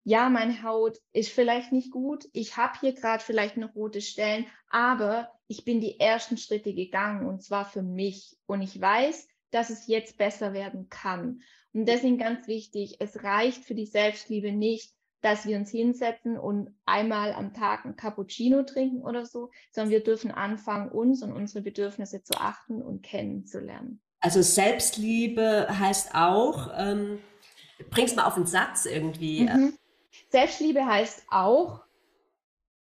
ja, 0.05 0.29
meine 0.29 0.61
Haut 0.61 0.99
ist 1.13 1.29
vielleicht 1.29 1.71
nicht 1.71 1.91
gut, 1.91 2.29
ich 2.31 2.57
habe 2.57 2.79
hier 2.79 2.93
gerade 2.93 3.23
vielleicht 3.23 3.57
noch 3.57 3.75
rote 3.75 4.01
Stellen, 4.01 4.45
aber 4.69 5.31
ich 5.47 5.65
bin 5.65 5.81
die 5.81 5.99
ersten 5.99 6.37
Schritte 6.37 6.75
gegangen 6.75 7.25
und 7.25 7.43
zwar 7.43 7.65
für 7.65 7.81
mich 7.81 8.37
und 8.45 8.61
ich 8.61 8.79
weiß, 8.79 9.27
dass 9.49 9.71
es 9.71 9.87
jetzt 9.87 10.17
besser 10.17 10.53
werden 10.53 10.89
kann. 10.89 11.41
Und 11.73 11.87
deswegen 11.87 12.19
ganz 12.19 12.47
wichtig, 12.47 12.97
es 12.99 13.23
reicht 13.23 13.65
für 13.65 13.73
die 13.73 13.87
Selbstliebe 13.87 14.51
nicht, 14.51 14.93
dass 15.21 15.47
wir 15.47 15.57
uns 15.57 15.71
hinsetzen 15.71 16.37
und 16.37 16.69
einmal 16.85 17.33
am 17.33 17.53
Tag 17.55 17.83
ein 17.83 17.95
Cappuccino 17.95 18.61
trinken 18.61 19.01
oder 19.01 19.25
so, 19.25 19.49
sondern 19.71 19.89
wir 19.89 20.03
dürfen 20.03 20.29
anfangen, 20.29 20.91
uns 20.91 21.23
und 21.23 21.33
unsere 21.33 21.63
Bedürfnisse 21.63 22.21
zu 22.21 22.35
achten 22.35 22.83
und 22.83 23.01
kennenzulernen. 23.01 24.01
Also 24.19 24.43
Selbstliebe 24.43 25.67
heißt 25.67 26.13
auch, 26.13 26.69
ähm, 26.77 27.17
bring's 27.89 28.15
mal 28.15 28.25
auf 28.25 28.35
den 28.35 28.45
Satz 28.45 28.85
irgendwie. 28.85 29.41
Mhm. 29.41 29.73
Selbstliebe 30.29 30.85
heißt 30.85 31.25
auch, 31.29 31.83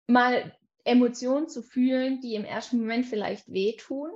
mal 0.07 0.57
Emotionen 0.85 1.48
zu 1.48 1.62
fühlen, 1.62 2.20
die 2.20 2.35
im 2.35 2.44
ersten 2.44 2.79
Moment 2.79 3.07
vielleicht 3.07 3.52
wehtun, 3.52 4.11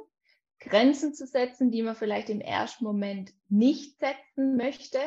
Grenzen 0.60 1.14
zu 1.14 1.26
setzen, 1.26 1.70
die 1.70 1.82
man 1.82 1.96
vielleicht 1.96 2.28
im 2.28 2.40
ersten 2.40 2.84
Moment 2.84 3.32
nicht 3.48 3.98
setzen 3.98 4.56
möchte 4.56 4.98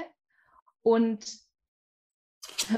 und 0.82 1.26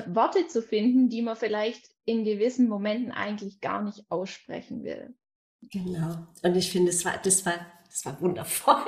Worte 0.07 0.47
zu 0.47 0.61
finden, 0.61 1.09
die 1.09 1.21
man 1.21 1.35
vielleicht 1.35 1.89
in 2.05 2.23
gewissen 2.23 2.67
Momenten 2.67 3.11
eigentlich 3.11 3.61
gar 3.61 3.81
nicht 3.81 4.05
aussprechen 4.09 4.83
will. 4.83 5.15
Genau. 5.71 6.27
Und 6.43 6.55
ich 6.55 6.69
finde, 6.71 6.91
das 6.91 7.03
war, 7.05 7.17
das 7.17 7.45
war 7.45 7.65
das 7.95 8.05
war 8.05 8.19
wundervoll. 8.19 8.75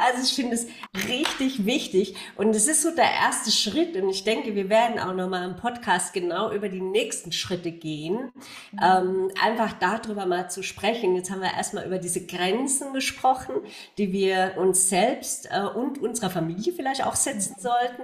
Also 0.00 0.22
ich 0.22 0.34
finde 0.34 0.54
es 0.54 0.66
richtig 1.08 1.66
wichtig 1.66 2.14
und 2.36 2.54
es 2.56 2.66
ist 2.66 2.82
so 2.82 2.90
der 2.94 3.10
erste 3.10 3.50
Schritt 3.50 3.96
und 3.96 4.08
ich 4.08 4.24
denke, 4.24 4.54
wir 4.54 4.68
werden 4.70 4.98
auch 4.98 5.14
nochmal 5.14 5.48
im 5.48 5.56
Podcast 5.56 6.12
genau 6.12 6.50
über 6.50 6.68
die 6.68 6.80
nächsten 6.80 7.32
Schritte 7.32 7.70
gehen, 7.70 8.32
mhm. 8.72 8.78
ähm, 8.82 9.30
einfach 9.40 9.74
darüber 9.74 10.26
mal 10.26 10.50
zu 10.50 10.62
sprechen. 10.62 11.14
Jetzt 11.16 11.30
haben 11.30 11.42
wir 11.42 11.52
erstmal 11.52 11.86
über 11.86 11.98
diese 11.98 12.24
Grenzen 12.26 12.94
gesprochen, 12.94 13.54
die 13.98 14.12
wir 14.12 14.54
uns 14.56 14.88
selbst 14.88 15.48
äh, 15.50 15.60
und 15.60 15.98
unserer 15.98 16.30
Familie 16.30 16.72
vielleicht 16.72 17.04
auch 17.04 17.16
setzen 17.16 17.56
sollten 17.58 18.02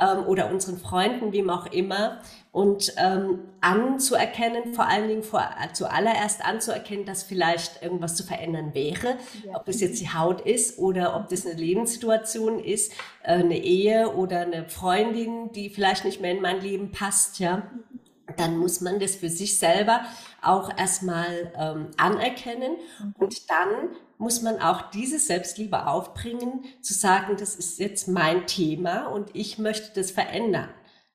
ähm, 0.00 0.26
oder 0.26 0.50
unseren 0.50 0.78
Freunden, 0.78 1.32
wem 1.32 1.50
auch 1.50 1.66
immer 1.66 2.20
und 2.50 2.92
ähm, 2.96 3.40
anzuerkennen, 3.60 4.74
vor 4.74 4.88
allen 4.88 5.08
Dingen 5.08 5.22
vor, 5.22 5.48
zuallererst 5.74 6.44
anzuerkennen, 6.44 7.04
dass 7.04 7.22
vielleicht 7.22 7.82
irgendwas 7.82 8.16
zu 8.16 8.24
verändern 8.24 8.74
wäre, 8.74 9.16
ja. 9.46 9.54
ob 9.54 9.68
das 9.80 9.90
jetzt 9.90 10.00
die 10.00 10.12
Haut 10.12 10.40
ist 10.40 10.78
oder 10.78 11.16
ob 11.16 11.28
das 11.28 11.46
eine 11.46 11.54
Lebenssituation 11.54 12.58
ist, 12.58 12.92
äh, 13.22 13.34
eine 13.34 13.58
Ehe 13.58 14.14
oder 14.14 14.40
eine 14.40 14.68
Freundin, 14.68 15.52
die 15.52 15.70
vielleicht 15.70 16.04
nicht 16.04 16.20
mehr 16.20 16.32
in 16.32 16.42
mein 16.42 16.60
Leben 16.60 16.90
passt, 16.90 17.38
ja. 17.38 17.70
Dann 18.36 18.58
muss 18.58 18.82
man 18.82 19.00
das 19.00 19.16
für 19.16 19.30
sich 19.30 19.58
selber 19.58 20.02
auch 20.42 20.76
erstmal 20.76 21.52
ähm, 21.56 21.88
anerkennen 21.96 22.76
mhm. 23.00 23.14
und 23.18 23.50
dann 23.50 23.96
muss 24.18 24.42
man 24.42 24.60
auch 24.60 24.90
diese 24.90 25.18
Selbstliebe 25.18 25.86
aufbringen, 25.86 26.64
zu 26.82 26.92
sagen, 26.92 27.36
das 27.38 27.54
ist 27.54 27.78
jetzt 27.78 28.08
mein 28.08 28.46
Thema 28.46 29.06
und 29.06 29.30
ich 29.32 29.58
möchte 29.58 29.92
das 29.94 30.10
verändern. 30.10 30.68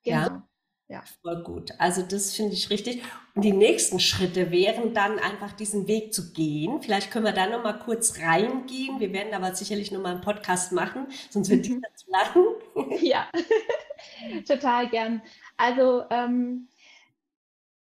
Genau. 0.03 0.17
Ja. 0.17 0.47
Ja. 0.89 1.03
Voll 1.21 1.43
gut. 1.43 1.71
Also 1.79 2.03
das 2.03 2.35
finde 2.35 2.53
ich 2.53 2.69
richtig. 2.69 3.01
Und 3.35 3.43
die 3.43 3.53
nächsten 3.53 3.99
Schritte 3.99 4.51
wären 4.51 4.93
dann 4.93 5.17
einfach 5.17 5.53
diesen 5.53 5.87
Weg 5.87 6.13
zu 6.13 6.33
gehen. 6.33 6.81
Vielleicht 6.81 7.09
können 7.09 7.25
wir 7.25 7.31
da 7.31 7.47
noch 7.47 7.63
mal 7.63 7.79
kurz 7.79 8.19
reingehen. 8.19 8.99
Wir 8.99 9.11
werden 9.13 9.33
aber 9.33 9.55
sicherlich 9.55 9.91
noch 9.91 10.01
mal 10.01 10.11
einen 10.11 10.21
Podcast 10.21 10.71
machen, 10.71 11.07
sonst 11.29 11.49
wird 11.49 11.61
mhm. 11.61 11.63
dieser 11.63 11.95
zu 11.95 12.11
lang. 12.11 12.45
Ja, 13.01 13.29
total 14.47 14.89
gern. 14.89 15.21
Also 15.57 16.03
ähm, 16.09 16.67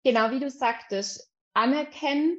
genau 0.04 0.32
wie 0.32 0.40
du 0.40 0.50
sagtest, 0.50 1.32
anerkennen 1.54 2.38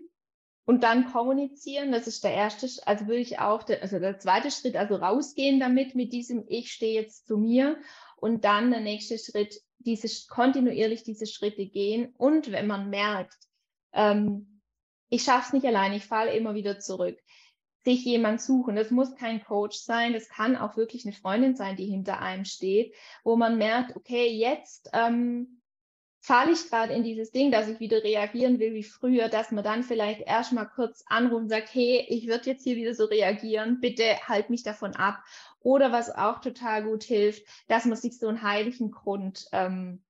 und 0.67 0.85
dann 0.85 1.11
kommunizieren. 1.11 1.93
Das 1.93 2.07
ist 2.07 2.23
der 2.23 2.35
erste, 2.35 2.69
also 2.87 3.07
würde 3.07 3.21
ich 3.21 3.39
auch, 3.39 3.63
der, 3.63 3.83
also 3.83 3.99
der 3.99 4.19
zweite 4.19 4.51
Schritt, 4.51 4.77
also 4.77 4.97
rausgehen 4.97 5.59
damit 5.59 5.95
mit 5.95 6.13
diesem 6.13 6.45
Ich 6.47 6.73
stehe 6.73 7.01
jetzt 7.01 7.27
zu 7.27 7.39
mir 7.39 7.79
und 8.17 8.45
dann 8.45 8.71
der 8.71 8.81
nächste 8.81 9.19
Schritt 9.19 9.61
diese 9.81 10.09
kontinuierlich 10.29 11.03
diese 11.03 11.27
Schritte 11.27 11.67
gehen 11.67 12.15
und 12.17 12.53
wenn 12.53 12.67
man 12.67 12.91
merkt, 12.91 13.37
ähm, 13.93 14.63
ich 15.09 15.25
schaffe 15.25 15.49
es 15.49 15.53
nicht 15.53 15.67
allein, 15.67 15.93
ich 15.93 16.07
falle 16.07 16.33
immer 16.33 16.55
wieder 16.55 16.79
zurück, 16.79 17.19
sich 17.85 18.05
jemand 18.05 18.41
suchen. 18.41 18.77
Das 18.77 18.91
muss 18.91 19.17
kein 19.17 19.43
Coach 19.43 19.79
sein, 19.79 20.13
das 20.13 20.29
kann 20.29 20.57
auch 20.57 20.77
wirklich 20.77 21.05
eine 21.05 21.15
Freundin 21.15 21.57
sein, 21.57 21.77
die 21.77 21.87
hinter 21.87 22.21
einem 22.21 22.45
steht, 22.45 22.95
wo 23.25 23.37
man 23.37 23.59
merkt, 23.59 23.97
okay, 23.97 24.29
jetzt 24.29 24.91
ähm, 24.93 25.60
falle 26.21 26.53
ich 26.53 26.69
gerade 26.69 26.93
in 26.93 27.03
dieses 27.03 27.33
Ding, 27.33 27.51
dass 27.51 27.69
ich 27.69 27.81
wieder 27.81 28.05
reagieren 28.05 28.59
will 28.59 28.75
wie 28.75 28.83
früher, 28.83 29.29
dass 29.29 29.51
man 29.51 29.65
dann 29.65 29.83
vielleicht 29.83 30.21
erstmal 30.21 30.69
kurz 30.69 31.03
anruft 31.07 31.43
und 31.43 31.49
sagt, 31.49 31.75
hey, 31.75 32.05
ich 32.09 32.29
würde 32.29 32.51
jetzt 32.51 32.63
hier 32.63 32.77
wieder 32.77 32.95
so 32.95 33.07
reagieren, 33.07 33.81
bitte 33.81 34.05
halt 34.29 34.51
mich 34.51 34.63
davon 34.63 34.95
ab. 34.95 35.23
Oder 35.61 35.93
was 35.93 36.15
auch 36.15 36.41
total 36.41 36.85
gut 36.85 37.05
hilft, 37.05 37.47
dass 37.69 37.87
man 37.87 37.97
sich 37.97 38.19
so 38.19 38.29
einen 38.29 38.43
heiligen 38.43 38.91
Grund 38.91 39.47
ähm, 39.53 40.03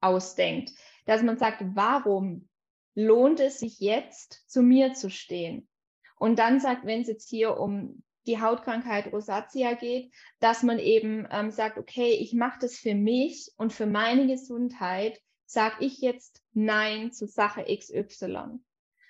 ausdenkt. 0.00 0.72
Dass 1.06 1.22
man 1.22 1.38
sagt, 1.38 1.62
warum 1.74 2.48
lohnt 2.94 3.38
es 3.38 3.60
sich 3.60 3.78
jetzt, 3.78 4.42
zu 4.50 4.62
mir 4.62 4.94
zu 4.94 5.08
stehen? 5.08 5.68
Und 6.16 6.40
dann 6.40 6.58
sagt, 6.58 6.84
wenn 6.84 7.02
es 7.02 7.08
jetzt 7.08 7.28
hier 7.28 7.58
um 7.58 8.02
die 8.26 8.40
Hautkrankheit 8.40 9.12
Rosatia 9.12 9.74
geht, 9.74 10.12
dass 10.40 10.62
man 10.64 10.78
eben 10.80 11.26
ähm, 11.30 11.50
sagt, 11.50 11.78
okay, 11.78 12.10
ich 12.10 12.34
mache 12.34 12.58
das 12.60 12.76
für 12.76 12.94
mich 12.94 13.52
und 13.56 13.72
für 13.72 13.86
meine 13.86 14.26
Gesundheit, 14.26 15.20
sage 15.48 15.76
ich 15.80 16.00
jetzt 16.00 16.42
Nein 16.52 17.10
zu 17.10 17.26
Sache 17.26 17.64
XY. 17.64 18.60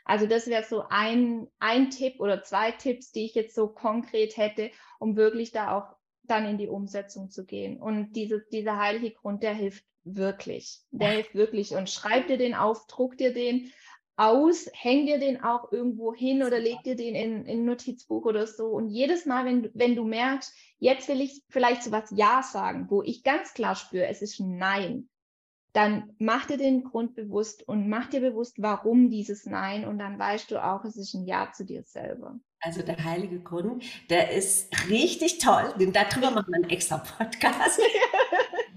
Also 0.05 0.27
das 0.27 0.47
wäre 0.47 0.63
so 0.63 0.85
ein, 0.89 1.49
ein 1.59 1.91
Tipp 1.91 2.21
oder 2.21 2.43
zwei 2.43 2.71
Tipps, 2.71 3.11
die 3.11 3.27
ich 3.27 3.35
jetzt 3.35 3.55
so 3.55 3.69
konkret 3.69 4.37
hätte, 4.37 4.71
um 5.01 5.17
wirklich 5.17 5.51
da 5.51 5.77
auch 5.77 5.97
dann 6.23 6.47
in 6.47 6.57
die 6.57 6.69
Umsetzung 6.69 7.29
zu 7.29 7.45
gehen. 7.45 7.81
Und 7.81 8.13
diese, 8.13 8.41
dieser 8.53 8.79
heilige 8.79 9.17
Grund, 9.17 9.43
der 9.43 9.53
hilft 9.53 9.85
wirklich. 10.05 10.81
Der 10.93 11.11
hilft 11.11 11.35
wirklich. 11.35 11.73
Und 11.73 11.91
schreib 11.91 12.29
dir 12.29 12.39
den 12.39 12.55
auf, 12.55 12.87
druck 12.87 13.19
dir 13.19 13.35
den 13.35 13.73
aus, 14.17 14.71
häng 14.73 15.07
dir 15.07 15.19
den 15.19 15.43
auch 15.43 15.73
irgendwo 15.73 16.15
hin 16.15 16.45
oder 16.45 16.61
leg 16.61 16.83
dir 16.85 16.95
den 16.95 17.17
in, 17.17 17.47
in 17.47 17.61
ein 17.61 17.65
Notizbuch 17.65 18.25
oder 18.25 18.47
so. 18.47 18.69
Und 18.69 18.89
jedes 18.91 19.27
Mal, 19.27 19.45
wenn, 19.45 19.71
wenn 19.75 19.97
du 19.97 20.05
merkst, 20.05 20.55
jetzt 20.79 21.09
will 21.09 21.21
ich 21.21 21.43
vielleicht 21.51 21.83
so 21.83 21.91
was 21.91 22.13
Ja 22.15 22.43
sagen, 22.45 22.87
wo 22.91 23.03
ich 23.03 23.25
ganz 23.25 23.55
klar 23.55 23.75
spüre, 23.75 24.07
es 24.07 24.23
ist 24.23 24.39
ein 24.39 24.57
Nein, 24.57 25.09
dann 25.73 26.15
mach 26.19 26.47
dir 26.47 26.57
den 26.57 26.85
Grund 26.85 27.15
bewusst 27.15 27.67
und 27.69 27.89
mach 27.89 28.09
dir 28.09 28.21
bewusst, 28.21 28.57
warum 28.59 29.11
dieses 29.11 29.47
Nein 29.47 29.85
und 29.85 29.99
dann 29.99 30.19
weißt 30.19 30.51
du 30.51 30.63
auch, 30.63 30.85
es 30.85 30.97
ist 30.97 31.15
ein 31.15 31.27
Ja 31.27 31.53
zu 31.53 31.65
dir 31.65 31.83
selber. 31.85 32.39
Also 32.61 32.83
der 32.83 33.03
heilige 33.05 33.41
Grund, 33.41 33.85
der 34.11 34.33
ist 34.33 34.89
richtig 34.89 35.39
toll, 35.39 35.73
denn 35.79 35.93
darüber 35.93 36.33
machen 36.33 36.49
wir 36.49 36.57
einen 36.57 36.71
extra 36.71 36.99
Podcast. 36.99 37.81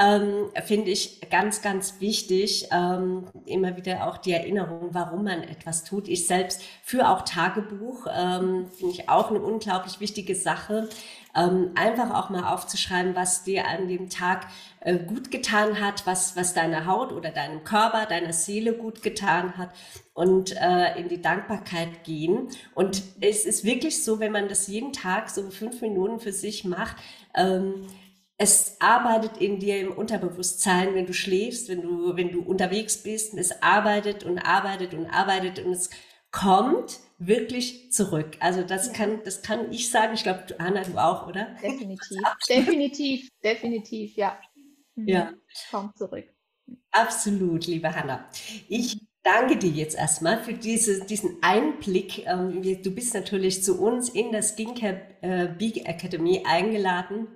ähm, 0.00 0.50
finde 0.64 0.90
ich 0.90 1.20
ganz, 1.30 1.62
ganz 1.62 2.00
wichtig. 2.00 2.68
Ähm, 2.72 3.26
immer 3.46 3.76
wieder 3.76 4.06
auch 4.06 4.18
die 4.18 4.32
Erinnerung, 4.32 4.88
warum 4.92 5.24
man 5.24 5.42
etwas 5.42 5.84
tut. 5.84 6.08
Ich 6.08 6.26
selbst 6.26 6.62
führe 6.82 7.10
auch 7.10 7.22
Tagebuch, 7.22 8.06
ähm, 8.14 8.66
finde 8.76 8.94
ich 8.94 9.08
auch 9.08 9.30
eine 9.30 9.40
unglaublich 9.40 10.00
wichtige 10.00 10.34
Sache. 10.34 10.88
Ähm, 11.36 11.72
einfach 11.74 12.12
auch 12.14 12.30
mal 12.30 12.52
aufzuschreiben, 12.52 13.14
was 13.14 13.44
dir 13.44 13.68
an 13.68 13.86
dem 13.86 14.08
Tag 14.08 14.46
äh, 14.80 14.98
gut 14.98 15.30
getan 15.30 15.80
hat, 15.80 16.06
was, 16.06 16.36
was 16.36 16.54
deiner 16.54 16.86
Haut 16.86 17.12
oder 17.12 17.30
deinem 17.30 17.64
Körper, 17.64 18.06
deiner 18.06 18.32
Seele 18.32 18.72
gut 18.72 19.02
getan 19.02 19.56
hat 19.56 19.70
und 20.14 20.56
äh, 20.56 20.98
in 20.98 21.08
die 21.08 21.20
Dankbarkeit 21.20 22.02
gehen. 22.02 22.48
Und 22.74 23.02
es 23.20 23.44
ist 23.44 23.62
wirklich 23.62 24.02
so, 24.02 24.18
wenn 24.18 24.32
man 24.32 24.48
das 24.48 24.66
jeden 24.66 24.92
Tag 24.92 25.28
so 25.30 25.48
fünf 25.50 25.80
Minuten 25.80 26.18
für 26.18 26.32
sich 26.32 26.64
macht, 26.64 26.96
ähm, 27.36 27.86
es 28.40 28.76
arbeitet 28.78 29.38
in 29.38 29.58
dir 29.58 29.80
im 29.80 29.92
Unterbewusstsein, 29.92 30.94
wenn 30.94 31.06
du 31.06 31.12
schläfst, 31.12 31.68
wenn 31.68 31.82
du, 31.82 32.16
wenn 32.16 32.30
du 32.30 32.40
unterwegs 32.40 33.02
bist. 33.02 33.34
Es 33.34 33.62
arbeitet 33.62 34.22
und 34.22 34.38
arbeitet 34.38 34.94
und 34.94 35.06
arbeitet 35.06 35.58
und 35.58 35.72
es 35.72 35.90
kommt 36.30 37.00
wirklich 37.18 37.90
zurück. 37.90 38.36
Also 38.38 38.62
das 38.62 38.86
ja. 38.86 38.92
kann, 38.92 39.20
das 39.24 39.42
kann 39.42 39.72
ich 39.72 39.90
sagen. 39.90 40.14
Ich 40.14 40.22
glaube, 40.22 40.44
Anna, 40.58 40.82
du 40.82 40.96
auch, 40.98 41.26
oder? 41.26 41.56
Definitiv, 41.60 42.20
definitiv, 42.48 43.28
definitiv, 43.42 44.16
ja. 44.16 44.38
Mhm. 44.94 45.08
Ja. 45.08 45.32
Kommt 45.72 45.98
zurück. 45.98 46.26
Absolut, 46.92 47.66
liebe 47.66 47.92
Hanna. 47.92 48.28
Ich 48.68 49.00
danke 49.24 49.56
dir 49.56 49.70
jetzt 49.70 49.96
erstmal 49.96 50.38
für 50.38 50.54
diese, 50.54 51.04
diesen 51.04 51.38
Einblick. 51.40 52.24
Ähm, 52.26 52.62
du 52.62 52.94
bist 52.94 53.14
natürlich 53.14 53.64
zu 53.64 53.80
uns 53.82 54.10
in 54.10 54.30
der 54.30 54.42
Skincare 54.42 55.00
äh, 55.22 55.48
Big 55.48 55.88
Academy 55.88 56.44
eingeladen. 56.46 57.26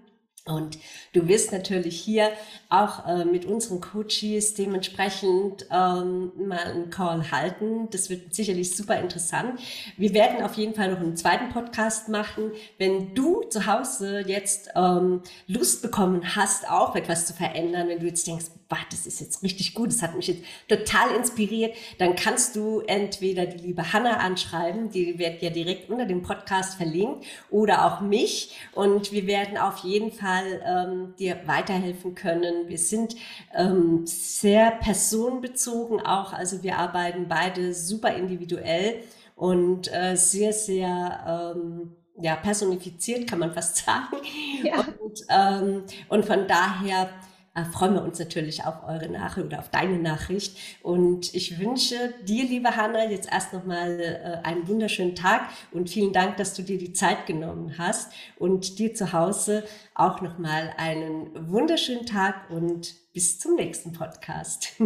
Und 0.45 0.79
du 1.13 1.29
wirst 1.29 1.53
natürlich 1.53 2.01
hier 2.01 2.31
auch 2.69 3.07
äh, 3.07 3.25
mit 3.25 3.45
unseren 3.45 3.81
Coaches 3.81 4.55
dementsprechend 4.55 5.67
ähm, 5.71 6.33
mal 6.37 6.59
einen 6.59 6.91
Call 6.91 7.31
halten. 7.31 7.89
Das 7.91 8.11
wird 8.11 8.35
sicherlich 8.35 8.77
super 8.77 8.99
interessant. 8.99 9.61
Wir 9.97 10.15
werden 10.15 10.43
auf 10.43 10.55
jeden 10.55 10.75
Fall 10.75 10.91
noch 10.91 10.99
einen 10.99 11.17
zweiten 11.17 11.51
Podcast 11.51 12.09
machen. 12.09 12.51
Wenn 12.77 13.15
du 13.15 13.43
zu 13.51 13.67
Hause 13.67 14.25
jetzt 14.27 14.71
ähm, 14.75 15.23
Lust 15.47 15.81
bekommen 15.81 16.35
hast, 16.35 16.69
auch 16.69 16.97
etwas 16.97 17.27
zu 17.27 17.35
verändern, 17.35 17.87
wenn 17.87 18.01
du 18.01 18.07
jetzt 18.07 18.27
denkst, 18.27 18.47
wow, 18.73 18.79
das 18.91 19.07
ist 19.07 19.21
jetzt 19.21 19.43
richtig 19.43 19.75
gut, 19.75 19.91
das 19.91 20.01
hat 20.01 20.17
mich 20.17 20.29
jetzt 20.29 20.43
total 20.67 21.15
inspiriert, 21.15 21.77
dann 21.99 22.17
kannst 22.17 22.57
du 22.57 22.81
entweder 22.81 23.45
die 23.45 23.67
liebe 23.67 23.93
Hanna 23.93 24.17
anschreiben, 24.17 24.89
die 24.89 25.19
wird 25.19 25.43
ja 25.43 25.51
direkt 25.51 25.91
unter 25.91 26.07
dem 26.07 26.23
Podcast 26.23 26.77
verlinkt, 26.77 27.27
oder 27.51 27.85
auch 27.85 28.01
mich. 28.01 28.57
Und 28.75 29.13
wir 29.13 29.27
werden 29.27 29.59
auf 29.59 29.79
jeden 29.79 30.11
Fall 30.11 30.63
ähm, 30.67 31.15
dir 31.19 31.41
weiterhelfen 31.45 32.15
können. 32.15 32.69
Wir 32.69 32.79
sind 32.79 33.15
ähm, 33.55 34.07
sehr 34.07 34.71
personenbezogen 34.71 36.01
auch, 36.01 36.33
also 36.33 36.63
wir 36.63 36.79
arbeiten 36.79 37.29
beide 37.29 37.75
super 37.75 38.15
individuell 38.15 39.03
und 39.37 39.93
äh, 39.93 40.17
sehr, 40.17 40.55
sehr 40.55 41.55
ähm, 41.55 41.95
ja, 42.19 42.37
personifiziert, 42.37 43.29
kann 43.29 43.39
man 43.39 43.53
fast 43.53 43.77
sagen. 43.85 44.17
Ja. 44.63 44.81
Und, 44.99 45.21
ähm, 45.29 45.85
und 46.09 46.25
von 46.25 46.47
daher 46.47 47.11
äh, 47.55 47.65
freuen 47.65 47.95
wir 47.95 48.03
uns 48.03 48.19
natürlich 48.19 48.65
auf 48.65 48.83
eure 48.85 49.09
Nachricht 49.09 49.47
oder 49.47 49.59
auf 49.59 49.71
deine 49.71 49.99
Nachricht. 49.99 50.57
Und 50.83 51.35
ich 51.35 51.59
wünsche 51.59 52.15
dir, 52.25 52.45
liebe 52.45 52.77
Hanna, 52.77 53.11
jetzt 53.11 53.31
erst 53.31 53.53
nochmal 53.53 54.01
äh, 54.01 54.47
einen 54.47 54.67
wunderschönen 54.69 55.15
Tag 55.15 55.49
und 55.71 55.91
vielen 55.91 56.13
Dank, 56.13 56.37
dass 56.39 56.55
du 56.55 56.63
dir 56.63 56.79
die 56.79 56.93
Zeit 56.93 57.27
genommen 57.27 57.77
hast 57.79 58.13
und 58.39 58.79
dir 58.79 58.95
zu 58.95 59.13
Hause 59.13 59.65
auch 59.95 60.23
nochmal 60.23 60.73
einen 60.79 61.51
wunderschönen 61.51 62.07
Tag 62.07 62.51
und 62.51 62.95
bis 63.13 63.39
zum 63.39 63.57
nächsten 63.57 63.93
Podcast. 63.93 64.75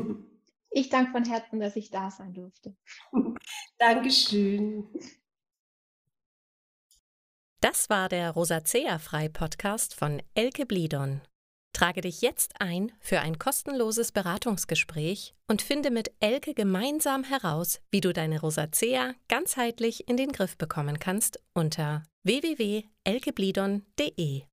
Ich 0.68 0.90
danke 0.90 1.12
von 1.12 1.24
Herzen, 1.24 1.58
dass 1.58 1.74
ich 1.74 1.90
da 1.90 2.10
sein 2.10 2.34
durfte. 2.34 2.76
Dankeschön. 3.78 4.86
Das 7.62 7.88
war 7.88 8.10
der 8.10 8.32
Rosacea 8.32 8.98
Frei 8.98 9.30
Podcast 9.30 9.94
von 9.94 10.22
Elke 10.34 10.66
Blidon. 10.66 11.22
Trage 11.76 12.00
dich 12.00 12.22
jetzt 12.22 12.58
ein 12.58 12.90
für 13.00 13.20
ein 13.20 13.38
kostenloses 13.38 14.10
Beratungsgespräch 14.10 15.34
und 15.46 15.60
finde 15.60 15.90
mit 15.90 16.10
Elke 16.20 16.54
gemeinsam 16.54 17.22
heraus, 17.22 17.82
wie 17.90 18.00
du 18.00 18.14
deine 18.14 18.40
Rosacea 18.40 19.12
ganzheitlich 19.28 20.08
in 20.08 20.16
den 20.16 20.32
Griff 20.32 20.56
bekommen 20.56 20.98
kannst 20.98 21.38
unter 21.52 22.02
www.elkeblidon.de. 22.22 24.44